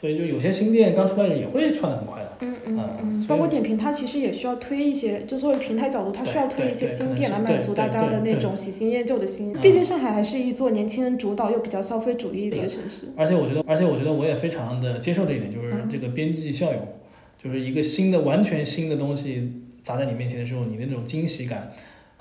[0.01, 2.33] 所以就有些新店刚出来也会窜得很快的。
[2.41, 9.53] 嗯嗯嗯，包括点评，它其实也需要推一些，就作为平台角度，它需要推一些新店来满足大家的那种喜新厌旧的心。
[9.61, 13.09] 毕竟上海还是一座年轻人主导又比较消费主义的一个城市。
[13.15, 16.81] 而且我觉得，而且我觉得我也非常的接受这一点，就是这个边际效用，
[17.43, 21.73] 就是一个新的、完全新的东西砸在你面前的时候，你那种惊喜感。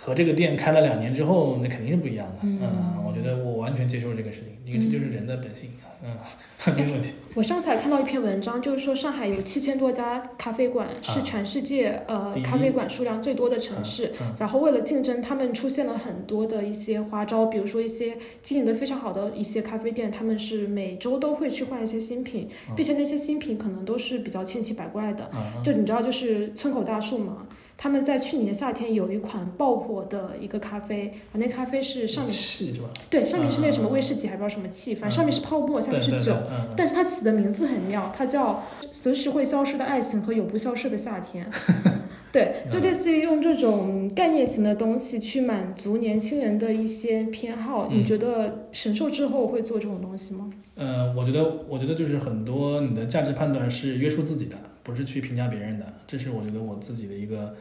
[0.01, 2.35] 和这个店开了两年之后，那肯定是不一样的。
[2.43, 2.59] 嗯，
[3.05, 5.71] 我觉得我完全接受这个事情，因为这就是人的本性。
[6.01, 6.15] 嗯，
[6.77, 7.09] 没问题。
[7.35, 14.13] 我上次还看到一篇文章，就是说上海有七千多家咖啡馆，是全世界呃咖啡馆数量最多的城市。
[14.39, 25.29] 然后为了竞争，他们出现了很多的一些花招，比如说一些经营的非常好的一些咖啡店，他们是每周都会去换一些新品，并且那些新品可能都是比较千奇百怪的。
[25.62, 27.45] 就你知道，就是村口大树嘛。
[27.81, 32.89] 他们在去年夏天有一款爆火的一个咖啡，啊，那咖啡是上面气是吧？
[33.10, 36.35] 对，上面是那什么威士忌，还不知道什么气，反正上面是泡沫，下面是酒，
[36.75, 41.49] 但是它起的名字很妙，它叫随时会消失的爱情和永不消失的夏天。
[42.33, 47.87] 对，就类似于用这种概念型的东西去满足年轻人的一些偏好。
[47.89, 50.49] 你觉得神兽之后会做这种东西吗？
[50.75, 54.58] 呃，我觉得，我觉得就是很多你的价值判断是约束自己的。
[54.90, 57.56] 不是去评价别人的，这是我觉得我自己的一个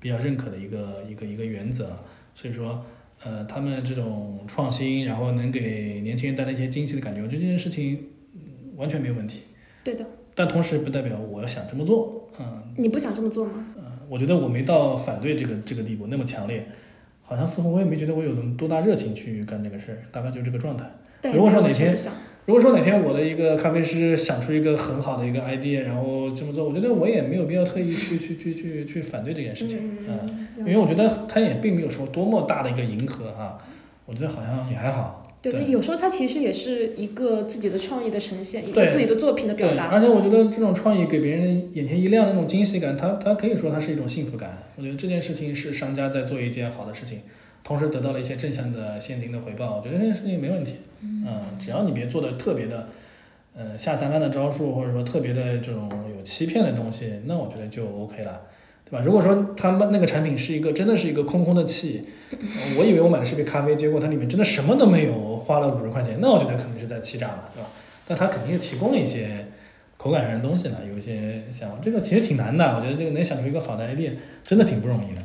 [0.00, 1.96] 比较认可的一个一个一个原则。
[2.34, 2.84] 所以说，
[3.22, 8.40] 呃，他们这种创新，然后能给年轻人带来一些惊喜的感觉，我觉得这件事情嗯
[8.76, 9.42] 完全没有问题。
[9.84, 10.04] 对的。
[10.34, 12.62] 但同时不代表我要想这么做，嗯。
[12.76, 13.66] 你不想这么做吗？
[13.76, 16.66] 嗯，我觉得我没到反对这个这个地步那么强烈，
[17.20, 20.90] 好像似乎我也没觉得我有那么多大热情去干这个事儿，大概就是这个状态。
[21.34, 21.94] 如果说哪天，
[22.46, 33.58] 如果说哪天我的一个咖啡师想出一个很好的一个 idea，然后这么做，我觉得我也没有必要特意去去去去去反对这件事情，嗯，因为我觉得他也并没有说多么大的一个迎合啊，
[34.06, 35.20] 我觉得好像也还好。
[35.40, 39.86] 对，有时候它其实也是一个自己的创意的呈现，一个自己的作品的表达。
[39.86, 44.56] 而且我觉得这种创意给别人眼前一亮的那种惊喜感，它它可以说它是一种幸福感。
[44.76, 47.22] 我觉得这件事情是商家在做一件好的事情，
[47.64, 49.76] 同时得到了一些正向的现金的回报。
[49.76, 50.76] 我觉得这件事情没问题。
[51.02, 52.88] 嗯，只要你别做的特别的，
[53.56, 58.42] 呃，下三滥的招数，或者说特别的这种有欺骗的东西，那我觉得就 OK 了。
[58.84, 59.04] 对吧？
[59.04, 62.04] 如果说他们那个产品是一个真的是一个空空的气，
[62.78, 67.70] 我以为我买的是杯咖啡，结果它里面真的什么都没有，花了五十块钱，那我觉得肯定是在欺诈嘛，对吧？
[68.06, 69.46] 但他肯定是提供了一些
[69.96, 74.10] 口感上的东西呢，有一些想法，这个其实挺难的，我觉得这个能想出一个好的 idea，
[74.44, 75.22] 真的挺不容易的。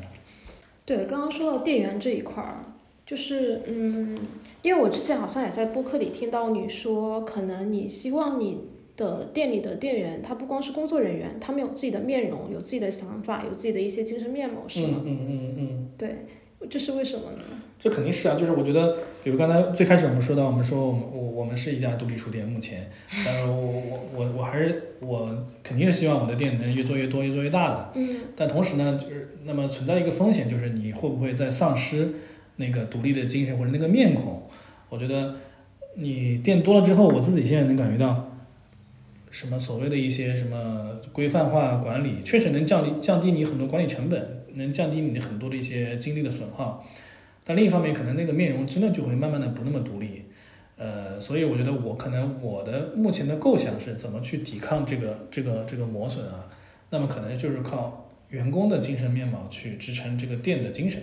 [0.88, 2.64] 对，刚刚说到店员这一块儿，
[3.06, 4.18] 就是嗯，
[4.64, 8.58] 因为我之前好像也在播客里听到你说，可能你希望你。
[8.98, 15.04] 的店里的店员，他不光是工作人员，他们有自己的面容，有自己的想法，有自己的一些精神面貌，是吗？
[15.06, 15.90] 嗯嗯嗯嗯。
[15.96, 16.26] 对，
[16.70, 17.44] 这是为什么呢？
[17.80, 22.90] 这肯定是啊，就是我觉得，比如刚才最开始我们说到，我们说我们我我们是一家独立书店，目前，
[23.26, 27.92] 呃，我我我我还是我肯定是希望我的店能越做越多，越做越大的。
[27.96, 28.10] 嗯。
[28.36, 32.10] 但同时呢，就是那么存在一个风险，就是你会不会在丧失
[32.56, 34.42] 那个独立的精神或者那个面孔？
[34.90, 35.36] 我觉得
[35.96, 38.24] 你店多了之后，我自己现在能感觉到。
[39.30, 46.86] 什么所谓的一些什么规范化管理，确实能降低降低你很多管理成本，能降低你的很多的一些精力的损耗。
[47.44, 50.24] 但另一方面，可能那个面容真的就会慢慢的不那么独立。
[50.78, 56.46] 呃，所以我觉得我可能我的目前的构想是怎么去抵抗这个这个这个磨损啊？
[56.90, 61.02] 那么可能就是靠员工的精神面貌去支撑这个店的精神。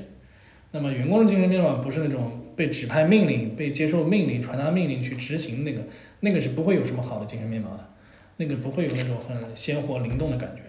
[0.71, 5.83] 那么员工的精神面貌不是那种被指派命令、被接受命令、传达命令去执行那个，
[6.21, 7.91] 那个是不会有什么好的精神面貌的。
[8.37, 10.63] 那个不会有那种很鲜活灵动的感觉，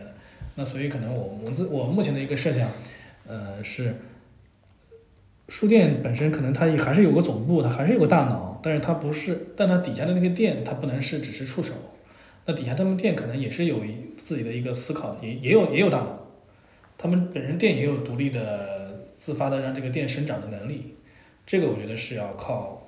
[0.56, 2.72] 那所以可能我我自我目前的一个设想，
[3.28, 3.94] 呃是，
[5.50, 11.74] 书店本身可能它也还是有个总部，它还是有个大脑，但是它不是，但它底下的那个店它不能是只是触手，
[12.46, 16.28] 那底下他们店可能也是有一自己的一个思考，也也有也有大脑，
[16.98, 20.96] 他们本身店也有独立的自发的让这个店生长的能力，
[21.46, 22.88] 这个我觉得是要靠，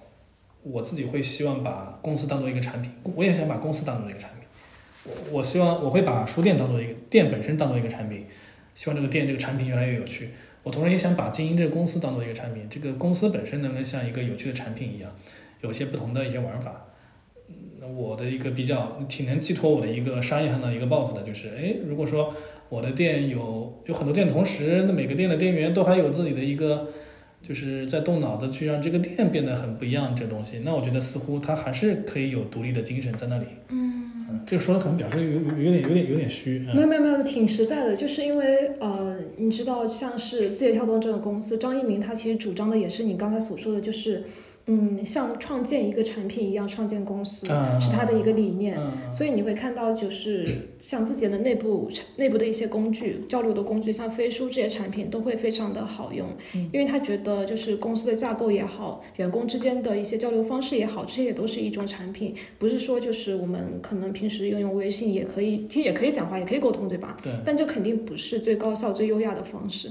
[0.63, 4.36] 我自己会希望把公司当做一个产品，我也想把公司当做一个产品。
[5.31, 8.25] 我希望我会把书店当做一个店本身当做一个产品，
[8.75, 10.29] 希望这个店这个产品越来越有趣。
[10.63, 15.09] 我同时也想把经营这个公司当做一个产品，这个公司本身能不能像一个有趣的产品一样，
[15.61, 16.87] 有些不同的一些玩法。
[17.79, 22.33] 那我的一个比较挺能寄托我的一个商业上的一个抱负的，就是哎，如果说
[22.67, 26.87] 我的店有有很多店，同时那每个店的店员都还有自己的一个，
[27.41, 33.45] 就是在动脑子去让这个店变得很不一样这东西，那我觉得似乎它还是可以有独立的精神在那里。
[34.29, 34.39] 嗯。
[34.45, 36.59] 这个说的可能表示有有点有点有点虚。
[36.73, 44.23] 没有没有没有，挺实在的，就是因为呃，你知道像是字节跳动这种公司，张一鸣他其实主张的也是你刚才所说的，就是。
[44.67, 47.47] 嗯，像创建一个产品一样创建公司，
[47.79, 48.77] 是他的一个理念。
[49.13, 50.45] 所以你会看到，就是
[50.77, 56.27] 像自己的内部内部的一些工具交流的工具，像飞书这些产品都会非常的好用，
[56.73, 67.15] 因为他觉得就是公司的架构也好，员工之间的一些交流方式也好，这些也都是一种产品，不是说就是我们可能平时用用微信也可以，其实也可以讲话，也可以沟通，对吧？
[67.23, 67.31] 对。
[67.45, 69.89] 但这肯定不是最高效、最优雅的方式。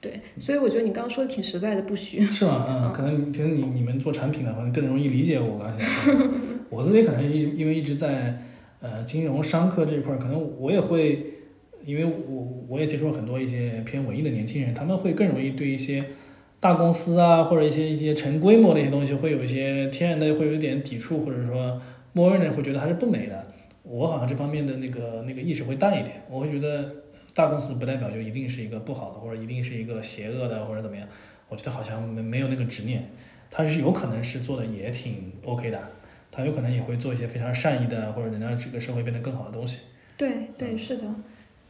[0.00, 2.22] 对，所以我觉得你刚刚说的挺实在的，不虚。
[2.22, 2.64] 是吗？
[2.68, 5.84] 嗯，可能可能你你们做产品的可能更容易理解我刚才。
[6.70, 8.42] 我自己可能一因为一直在
[8.80, 11.26] 呃金融商科这一块，可能我也会，
[11.84, 16.02] 因为我我也接触了很多一些偏文艺的年轻人，他们会更容易对一些
[16.60, 21.78] 大公司啊或者一些一些成规模的一些东西会有一些天然的会有一点抵触，或者说
[22.14, 23.46] 默认的会觉得它是不美的。
[23.82, 26.90] 我好像这方面的那个那个意识会淡一点，我会觉得。
[27.34, 31.06] 大公司不代表就一定是一个不好的，或者一定是一个邪恶的，或者怎么样？
[31.48, 33.10] 我觉得好像没没有那个执念，
[33.50, 35.80] 他是有可能是做的也挺 OK 的，
[36.30, 39.78] 他有可能也会做一些非常善意的，或者能让这个社会变得更好的东西。
[40.16, 41.04] 对对是的，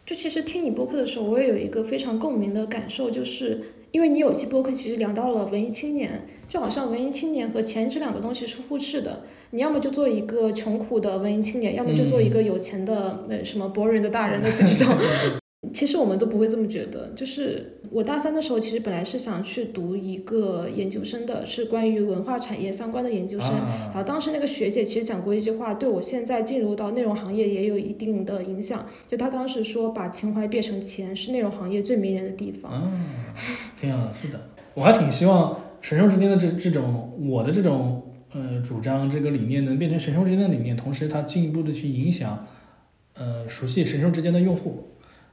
[0.04, 14.94] 就其实听你播客的时候，我也有一个非常共鸣的感受，就是因为你有期播客其实聊到了文艺青年，就好像文艺青年和钱这两个东西是互斥的，你要么就做一个穷苦的文艺青年，要么就做一个有钱的呃什么博人的大人的这种。
[15.74, 23.50] 其实我们都不会这么觉得，就是我大三的时候其实本来是想去读一个研究生的，是关于文化产业相关的研究生。
[23.50, 28.86] 啊然后当时那个学姐其实讲过一句话，对我现在进入到内容行业也有一定的影响。
[29.08, 32.72] 就她当时说，把情怀变成钱是内容行业最迷人的地方。
[32.72, 32.92] 啊，
[33.78, 34.40] 挺好的，是的，
[34.72, 38.02] 我还挺希望神兽之间的这这种我的这种
[38.32, 42.46] 呃主张这个理念能变成神兽之间的理念，同时它进一步的去影响
[43.14, 44.86] 呃熟悉神兽之间的用户。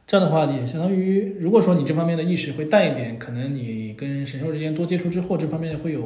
[0.08, 6.02] 这样的话，也相当于，如果说你这方面的意识会淡一点，可能你跟神兽之间多接触之后，这方面会有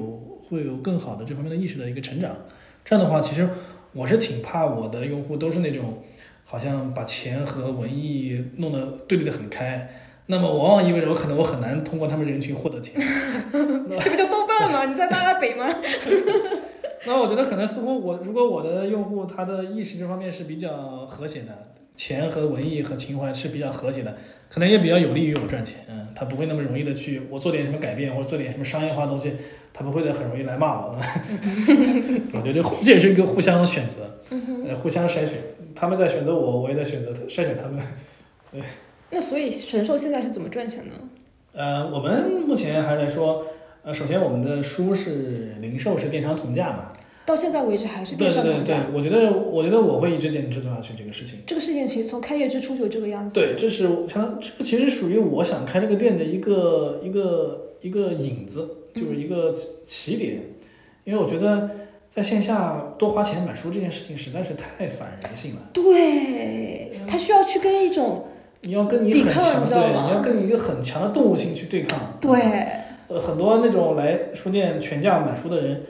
[0.50, 2.36] 会有更好的这方面的意识的一个成长。
[2.84, 3.48] 这样的话，其实
[3.94, 6.02] 我是挺怕我的用户都是那种
[6.44, 9.88] 好像把钱和文艺弄得对立的很开，
[10.26, 13.00] 那么往往意味着我可能我很难通过他们人群获得钱。
[13.52, 14.86] 这不叫豆瓣吗？
[14.86, 15.68] 你在拉拉北吗？
[17.06, 21.74] 那我觉得可能似乎我如果我的用户他的意识这方面是比较和谐的，
[22.04, 24.18] 钱和文艺和情怀是比较和谐的，
[24.50, 25.82] 可能也比较有利于我赚钱。
[25.88, 29.32] 嗯，他不会那么容易的去我做点什么改变或者做点什么商业化的东西，
[29.72, 30.98] 他不会的很容易来骂我。
[32.34, 34.20] 我觉得这也是一个互相选择，
[34.68, 35.34] 呃，互相筛选。
[35.76, 37.80] 他们在选择我，我也在选择筛选他们。
[38.52, 38.62] 对
[39.12, 40.96] 那所以神兽现在是怎么赚钱呢？
[41.54, 43.46] 呃，我们目前还是来说，
[43.84, 46.92] 呃，首先我们的书是零售是电商同价嘛，
[47.26, 51.40] 到现在为止还是对对对对电商同价。，我觉得我觉得我会一直坚持做下去这个事情。
[51.46, 53.36] 这个事情其实从开业之初就这个样子。
[53.36, 60.42] 对，这是像这个其实属于我想开这个店的一个一个一个影子，就是一个起起点，
[61.04, 61.70] 因为我觉得
[62.10, 65.62] 在线下多花钱买书这件事情实在是太反人性了。
[65.72, 68.26] 对，他需要去跟一种
[68.64, 72.00] 你要跟你很强，对，你要跟你一个很强的动物性去对抗。
[72.20, 72.40] 对，
[73.08, 75.82] 呃，很多那种来书店全价买书的人，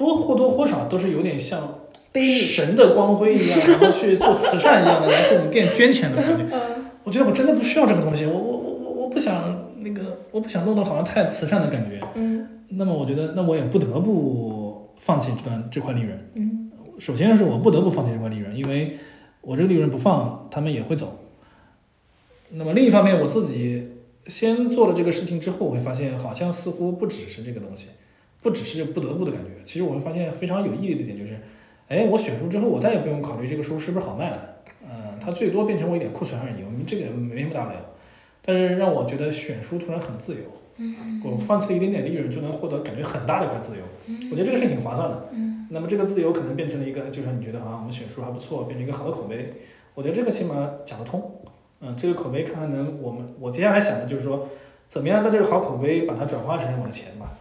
[0.00, 1.76] 多或多或少都是有点像。
[2.12, 6.44] 神的光辉一样， 然后去做慈善一样的来给我们店捐钱的感觉。
[6.52, 12.00] 嗯，我觉得我真的不需要这个东西，我我我我我不想那个，我不想弄得好像太慈善的感觉。
[12.16, 16.18] 嗯那么我觉得，那我也不得不放弃这段这块利润。
[16.34, 18.98] 嗯首先是我不得不放弃这块利润，因为
[19.40, 21.16] 我这个利润不放，他们也会走。
[22.50, 23.88] 那么另一方面，我自己
[24.26, 27.86] 先做了这个事情之后，我会发现好像似乎不只是这个东西，
[28.42, 29.50] 不只是不得不的感觉。
[29.64, 31.38] 其实我会发现非常有意义的一点就是，
[31.88, 37.78] 哎，我选书之后，我再也不用考虑这个书是不是好卖了，嗯、它最多变成我一点库存而已，我们这个没什么大不了。
[38.42, 40.40] 但是让我觉得选书突然很自由，
[40.78, 43.82] 嗯我放弃了一点点利润就能获得感觉很大的一块自由，
[44.30, 45.28] 我觉得这个事情挺划算的。
[45.32, 49.52] 嗯那么这个自由可能变成了一个，就像你觉得好像我们选书还不错，变成一个好的口碑。
[49.94, 51.32] 我觉得这个起码讲得通。
[51.80, 54.48] 嗯，这个口碑看看能我们我接下来想的就是说，
[54.88, 57.38] 怎么样在这个好口碑把它转化成我的钱吧。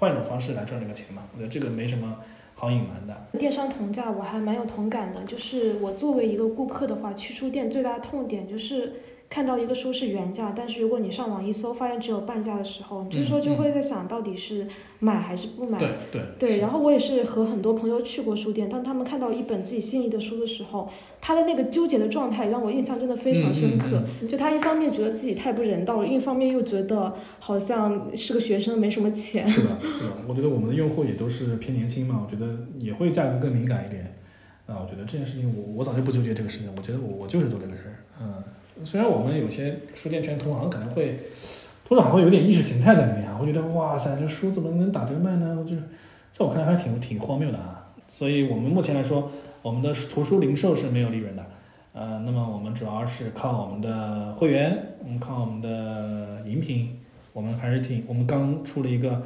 [0.00, 1.22] 换一种方式来赚这个钱嘛。
[1.32, 2.18] 我觉得这个没什么
[2.54, 3.38] 好隐瞒的。
[3.38, 8.94] 电商同价我还蛮有同感的，就是我作为一个顾客的话，去书店最大的痛点就是
[9.30, 14.66] 看到一个书是原价，但是如果你上网一搜，发现只有半价的时候，你这时候就会在想到底是
[14.98, 15.78] 买还是不买。
[15.78, 23.86] 对对对，是然后我也是和很多朋友去过书店，当他们看到一本自己心仪的书的时候，他的那个纠结的状态让我印象真的非常深刻。
[23.92, 29.46] 嗯嗯就他一方面觉得自己太不人道了，另一方面又觉得好像是个学生没什么钱。
[29.46, 34.16] 是的，是的，我觉得我们的用户也都是偏年轻嘛，我觉得也会价格更敏感一点。
[34.66, 37.94] 啊，我觉得这件事情我我早就不纠结这个事情，我觉得我我就是做这个事儿。
[38.20, 38.34] 嗯，
[38.84, 41.18] 虽然我们有些书店圈同行可能会
[41.88, 45.64] 多少会有点意识形态在里面啊，会觉得哇塞，这书怎么能打折卖呢？
[45.68, 45.82] 就是
[46.32, 47.88] 在我看来还是挺挺荒谬的啊。
[48.08, 49.30] 所以我们目前来说，
[49.62, 51.44] 我们的图书零售是没有利润的。
[51.92, 57.00] 呃，那么我们主要是靠我们的会员，我们靠我们的饮品，
[57.32, 59.22] 我们还是挺，我们刚出了一个，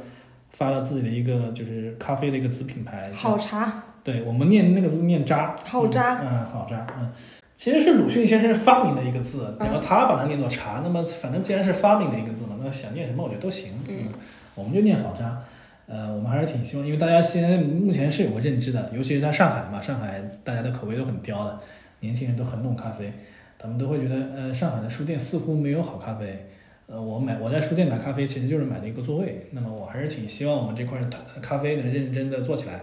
[0.49, 7.11] 发了自己的一个就是咖啡的一个子品牌，好茶，对我们念那个字念渣，好渣嗯，嗯好渣，嗯，
[7.55, 14.09] 其实是鲁迅先生发明的一个字，然后他把它念作茶，那么反正既然是发明的一个字嘛，那想念什么我觉得都行，嗯，
[14.53, 15.41] 我们就念好茶。
[15.87, 21.59] 呃，我们还是挺希望，因为大家现在目前是有个认知的，尤其是在上海嘛，上海大家的口味都很刁的，
[21.99, 23.13] 年轻人都很懂咖啡，
[23.59, 26.47] 他们都会觉得，呃，上海的书店似乎没有好咖啡。
[26.87, 29.47] 呃，我买我在书店买咖啡，其实就是买了一个座位。
[29.51, 30.99] 那么我还是挺希望我们这块
[31.41, 32.81] 咖啡能认真的做起来，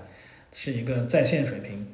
[0.52, 1.84] 是一个在线水平。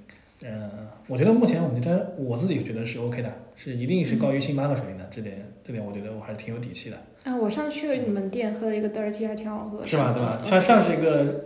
[0.44, 0.70] 嗯、
[1.08, 6.96] 我觉得目前我们觉得我自己觉得是 OK 的，是一定是高于星巴克水平的，这点这点我觉得我还是挺有底气的。
[7.24, 10.12] 啊，我上去了你们店喝了一个 dirty 还挺好喝的，是吧？
[10.12, 10.38] 对吧？
[10.38, 11.44] 嗯像像是一个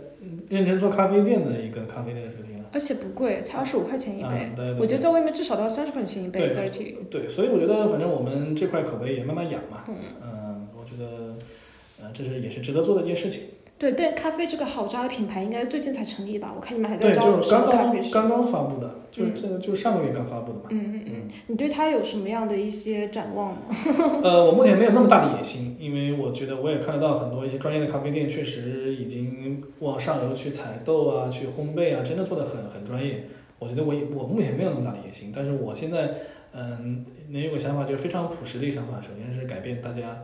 [0.49, 2.65] 认真做咖啡店的一个咖啡店的水平了。
[2.73, 4.27] 而且不贵，才二十五块钱一杯。
[4.27, 6.95] 啊，对对我觉得在外面至少都要三十块钱一杯 dirty。
[7.09, 9.85] 对，所以我觉得反正我们这块口碑也慢慢养嘛。
[9.87, 11.35] 嗯嗯，我觉得，
[12.01, 13.41] 呃，这是也是值得做的一件事情。
[13.77, 16.53] 对，但咖啡这个好渣的品牌应该最近才成立吧？
[16.55, 18.13] 我看你们还在对，招什就是刚么咖啡师。
[18.13, 20.65] 刚刚刚发布的，就嗯这就上个月刚发布的嘛。
[20.69, 21.13] 嗯嗯嗯，
[21.47, 23.59] 你对它有什么样的一些展望吗？
[24.23, 33.25] 呃，我目前没有那么大的野心，因为我觉得我也看得到很多一些专业的咖啡店确实已经往上游去采豆啊、去烘焙啊，真的做的很很专业。
[33.59, 36.11] 我觉得我也我目前没有那么大的野心，但是我现在
[36.53, 39.01] 嗯，能有个想法，就是非常朴实的一个想法。
[39.01, 40.23] 首先是改变大家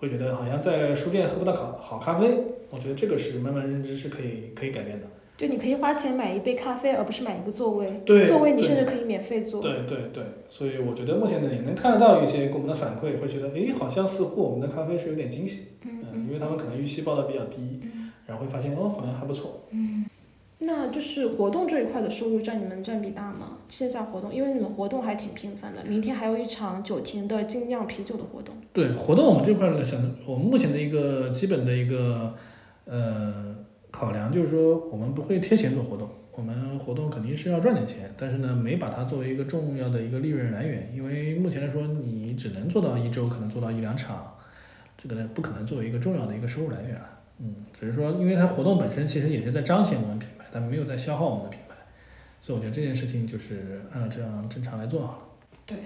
[0.00, 2.26] 会觉得好像在书店喝不到好好咖啡，
[2.70, 5.06] 我觉得这个是慢慢认知是可以可以改变的。
[5.36, 8.02] 就你可以花钱买一杯咖啡，而不是买一个座位。
[8.04, 9.62] 对座位你甚至可以免费坐。
[9.62, 17.80] 对对对，所以我觉得目前呢也能看得到一些给我们的反馈，会觉得诶，好像似乎我们的咖啡是有点惊喜，嗯嗯，因为他们可能预期报的比较低，
[18.26, 19.62] 然后会发现哦，好像还不错。
[20.62, 23.56] 那就是活动这一块的收入占你们占比大吗？
[23.68, 28.54] 线下活动，因为你们活动还挺频繁的，明天还有一场酒亭的精酿啤酒的活动。
[28.72, 32.34] 对活动我们这块呢，想我们目前的一个基本的一个
[32.84, 33.56] 呃
[33.90, 44.34] 考量就是说，我们不会贴钱做活动，我们活动肯定是要赚点钱，但是呢，没把它作为一个重要的一个利润来源，因为目前来说，你只能做到一周可能做到一两场，
[44.98, 47.08] 这个呢不可能作为一个重要的一个收入来源了。
[47.42, 51.76] 嗯，只是说，因为它活动本身其实也是在彰显我们品，但没有在消耗我们的品牌，
[52.40, 55.18] 所以我觉得这件事情就是按照这样正常来做好了。
[55.66, 55.78] 对，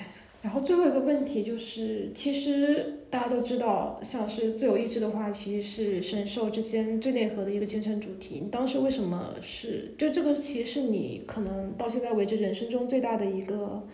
[0.43, 8.41] 然后最后一个问题就是，其实大家都知道，像是自由意志的话，其实是神兽之间最内核的一个精神主题。
[8.43, 9.95] 你当时为什么是？
[9.99, 13.87] 就这个其实是你可能到现在为止人生中最大的一个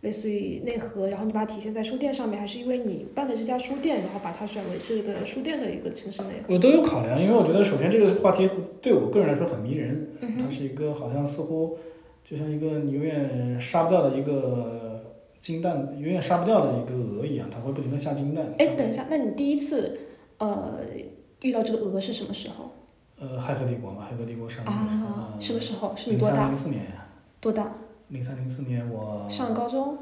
[0.00, 6.54] 类似于内核，然后你把它体现在书店上面，还是因为你办的这家书店，然后把它选为这个书店的一个城市内核？
[6.54, 8.48] 我都有考量，因为我觉得首先这个话题
[8.80, 11.76] 对我个人来说很迷人，嗯它是一个好像似乎
[12.24, 15.02] 就像一个你永远杀不掉的一个
[15.40, 18.54] 金蛋，永远杀不掉的一个鹅一样，它会不停的下金蛋。
[18.58, 19.98] 哎，等一下，那你第一次
[20.38, 20.78] 呃
[21.42, 22.70] 遇到这个鹅是什么时候
[23.20, 25.34] 呃，骇客帝国嘛，骇客帝国上映的时候，啊？
[25.40, 25.92] 什么时候？
[25.96, 26.46] 是你多大？
[26.46, 27.08] 零四年呀，
[27.40, 27.74] 多大？
[28.08, 29.98] 零三零四年我上高中？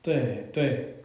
[0.00, 0.96] 对对，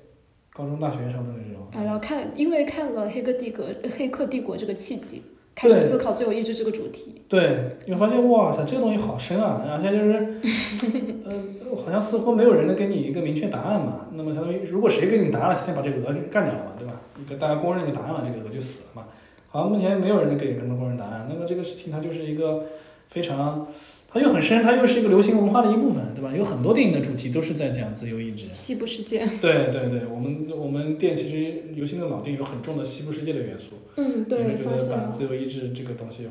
[0.52, 1.68] 高中大学差不多那种。
[1.74, 3.66] 啊，然后看，因为看了《黑客帝国》
[3.98, 5.22] 《黑客帝国》这个契机，
[5.54, 7.22] 开始思考自由意志这个主题。
[7.28, 9.62] 对，你会发现哇塞，这个东西好深啊！
[9.70, 14.08] 而且就是， 呃，好像似乎没有人能给你一个明确答案嘛。
[14.14, 16.94] 那么相当于，如果谁给你答案了，先把这个鹅给干掉了嘛，对吧？
[17.20, 19.08] 一个大家公认的答案了，这个鹅就死了嘛。
[19.50, 22.66] 好像目前没有人能给什么公认答案，那么这个事情它就是一个
[23.08, 23.68] 非常，
[24.10, 26.34] 它又很深，它又是一个流行文化的一部分，对吧？
[26.36, 28.48] 有很多电影的主题都是在讲自由意志。
[28.54, 29.28] 西部世界。
[29.42, 33.76] 对对对，我们我们店其实流行的老店有很重的西部世界的元素。
[33.98, 35.08] 嗯，对，因为觉得把。
[35.08, 36.28] 自由意志这个东西，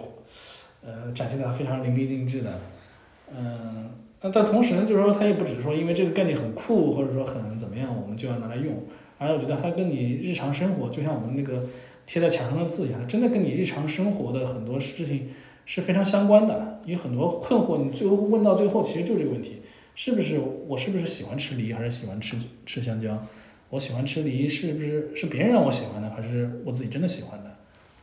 [0.85, 2.61] 呃，展现的非常淋漓尽致的，
[3.35, 3.91] 嗯、
[4.23, 8.85] 那但同时呢，就是说它也不只是说因为这个概念很酷，或者说很怎么样，我们就要拿来用，
[9.19, 11.65] 而我觉得它跟你日常生活，就像我们那个
[12.07, 15.29] 贴在墙上的字一样，它真的跟你日常生活的很多事情
[15.67, 16.81] 是非常相关的。
[16.85, 19.61] 你很多困惑，你最后问到最后，其实就这个问题：
[19.95, 23.23] 是不是我是不是喜欢吃梨，还是喜欢吃吃香蕉？
[23.69, 27.51] 我喜欢吃梨，是不是是别人让我喜欢的，还是我自己真的喜欢的？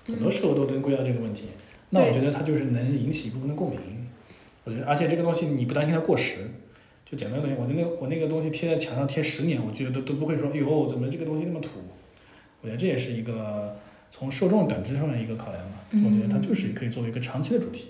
[0.06, 1.46] 很多时候都能归到这个问题。
[1.90, 3.80] 那我觉得它就是能引起一部分的共鸣。
[4.66, 6.52] 我觉得，而且这个东西你不担心它过时，
[7.06, 11.70] 就简单的东西，我的那个我那个东西贴在墙上贴十年，我觉得都都不会说，哎呦，怎么这个东西那么土？
[12.62, 13.78] 我觉得这也是一个
[14.16, 15.84] 从受众感知上的一个考量吧。
[15.94, 17.88] 我觉得它就是可以作为一个长期的主题。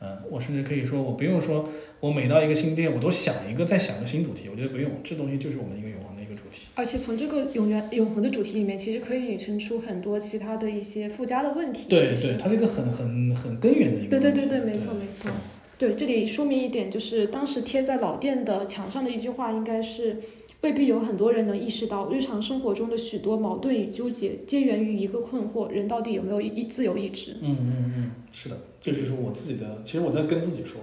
[0.00, 1.68] 嗯，我甚至可以说，我不用说，
[2.00, 4.48] 我每到一个新店，我都想一个再想个新主题。
[4.50, 6.66] 我觉得不用，这东西就是我们一个永恒的一个主题。
[6.74, 11.88] 而且从这个永远永恒的主题里面，其实可以引申出很多其他的一些附加的问题。
[11.88, 14.10] 对对，它是一个很很很根源的一个。
[14.10, 15.30] 对对对对，没错没错。
[15.78, 20.16] 对，这里说明一点，就是当时贴在老店的墙上的一句话，应该是
[20.62, 27.36] 未必有很多人能意识到，日常生活中的许多矛盾与纠结，皆源于一个困惑：人到底有没有一自由意志？
[27.42, 29.82] 嗯嗯嗯，是的，这就是我自己的。
[29.84, 30.80] 其实我在跟自己说，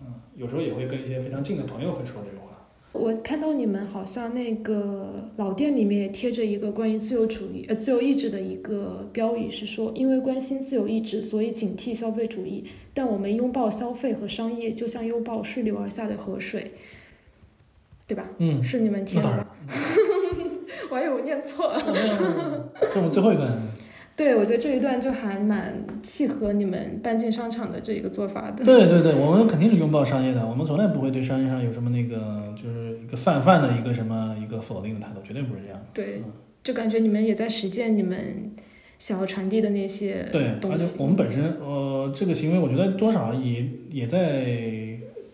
[0.00, 2.52] 嗯，有时候也会跟一些非常近的朋友会说这种话。
[2.92, 12.64] 我看到你们好像那个老店里面也贴着一个关于自由主义呃自由意志的一个标语，是说因为关心自由意志，所以警惕消费主义。
[12.94, 16.70] 但我们拥抱消费和商业，就像拥抱顺流而下的河水，
[18.06, 18.24] 对吧？
[18.38, 19.78] 嗯，是你们听的那当吗然？，
[20.90, 21.82] 我还以为我念错了。
[21.86, 23.50] 嗯这是我们最后一段。
[24.16, 28.64] 对，我觉得这一段就还蛮契合你们搬进商场的这一个做法的。
[28.64, 35.78] 对对对，我们肯定是拥抱商业的，我们从来不会对商业上有什么那个就是一个泛泛的一个什么一个否定的态度，绝对不是这样。
[35.92, 36.22] 对，
[36.64, 38.52] 就感觉你们也在实践你们
[38.98, 40.96] 想要传递的那些对，而且东西。
[40.98, 44.46] 我们本身呃这个行为，我觉得多少也也在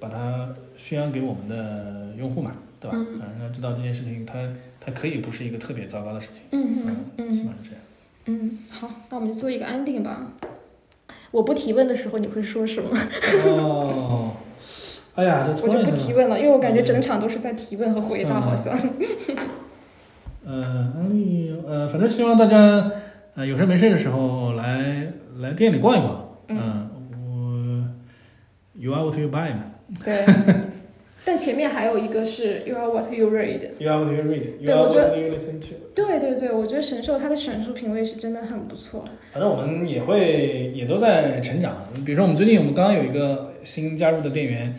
[0.01, 2.97] 把它宣扬给我们的用户嘛，对吧？
[2.97, 4.49] 嗯啊，让他知道这件事情它
[4.81, 6.43] 它可以不是一个特别糟糕的事情。
[6.51, 7.31] 嗯嗯嗯。
[7.31, 7.81] 起码是这样。
[8.27, 10.33] 嗯，好，那我们就做一个安定吧。
[11.31, 12.91] 我不提问的时候你会说什么？
[13.47, 14.33] 哦，
[15.15, 18.79] 哎呀， 我就不提问了，因为我感觉整场都是在提问和回答，嗯好像。
[20.45, 22.91] 嗯， 安利，呃，反正希望大家，
[23.35, 26.29] 呃，有事没事的时候来来店里逛一逛。
[26.49, 26.89] 嗯
[27.27, 27.85] 我
[28.75, 29.65] You are what you buy 嘛。
[30.05, 30.25] 对。
[31.25, 33.61] 但前面还有一个是 You are what you read。
[33.79, 34.59] You are what you read.
[34.59, 35.77] You are what you listen to.
[35.95, 39.05] 对对对，我觉得神兽它的选书品味是真的很不错。
[39.33, 41.77] 反正我们也会也都在成长。
[42.05, 44.75] 比如说，我们最近我们刚刚有一个新加入的店员，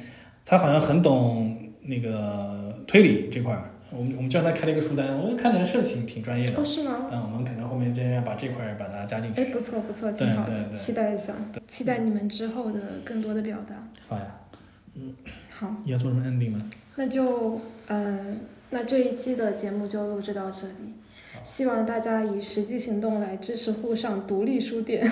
[0.46, 3.70] 他好像很懂那个推理这块儿。
[3.96, 6.66] 我们我们叫他开了一个书单，我觉得看起来是挺挺专业的哦，。
[6.66, 7.08] 是吗？
[7.12, 9.54] 但我们可能后面尽量把这块儿把它加进去哎，去。
[9.54, 11.34] 不错不错，对挺好的，对对期待一下，
[11.68, 13.88] 期待你们之后的更多的表达。
[14.08, 14.40] 好呀，
[15.58, 16.70] 好，你要做什么 ending 吗？
[16.96, 18.40] 那就嗯，
[18.70, 20.94] 那这一期的节目就录制到这里，
[21.44, 25.10] 希望大家以实际行动来支持沪上独立书店。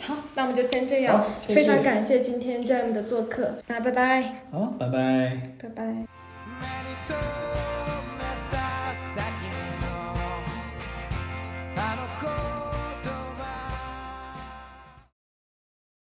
[0.00, 5.50] 好， 那我们就先这样，谢谢非常感谢今天 Jam 的做客，那拜拜，好，拜拜。
[5.60, 7.43] 拜拜。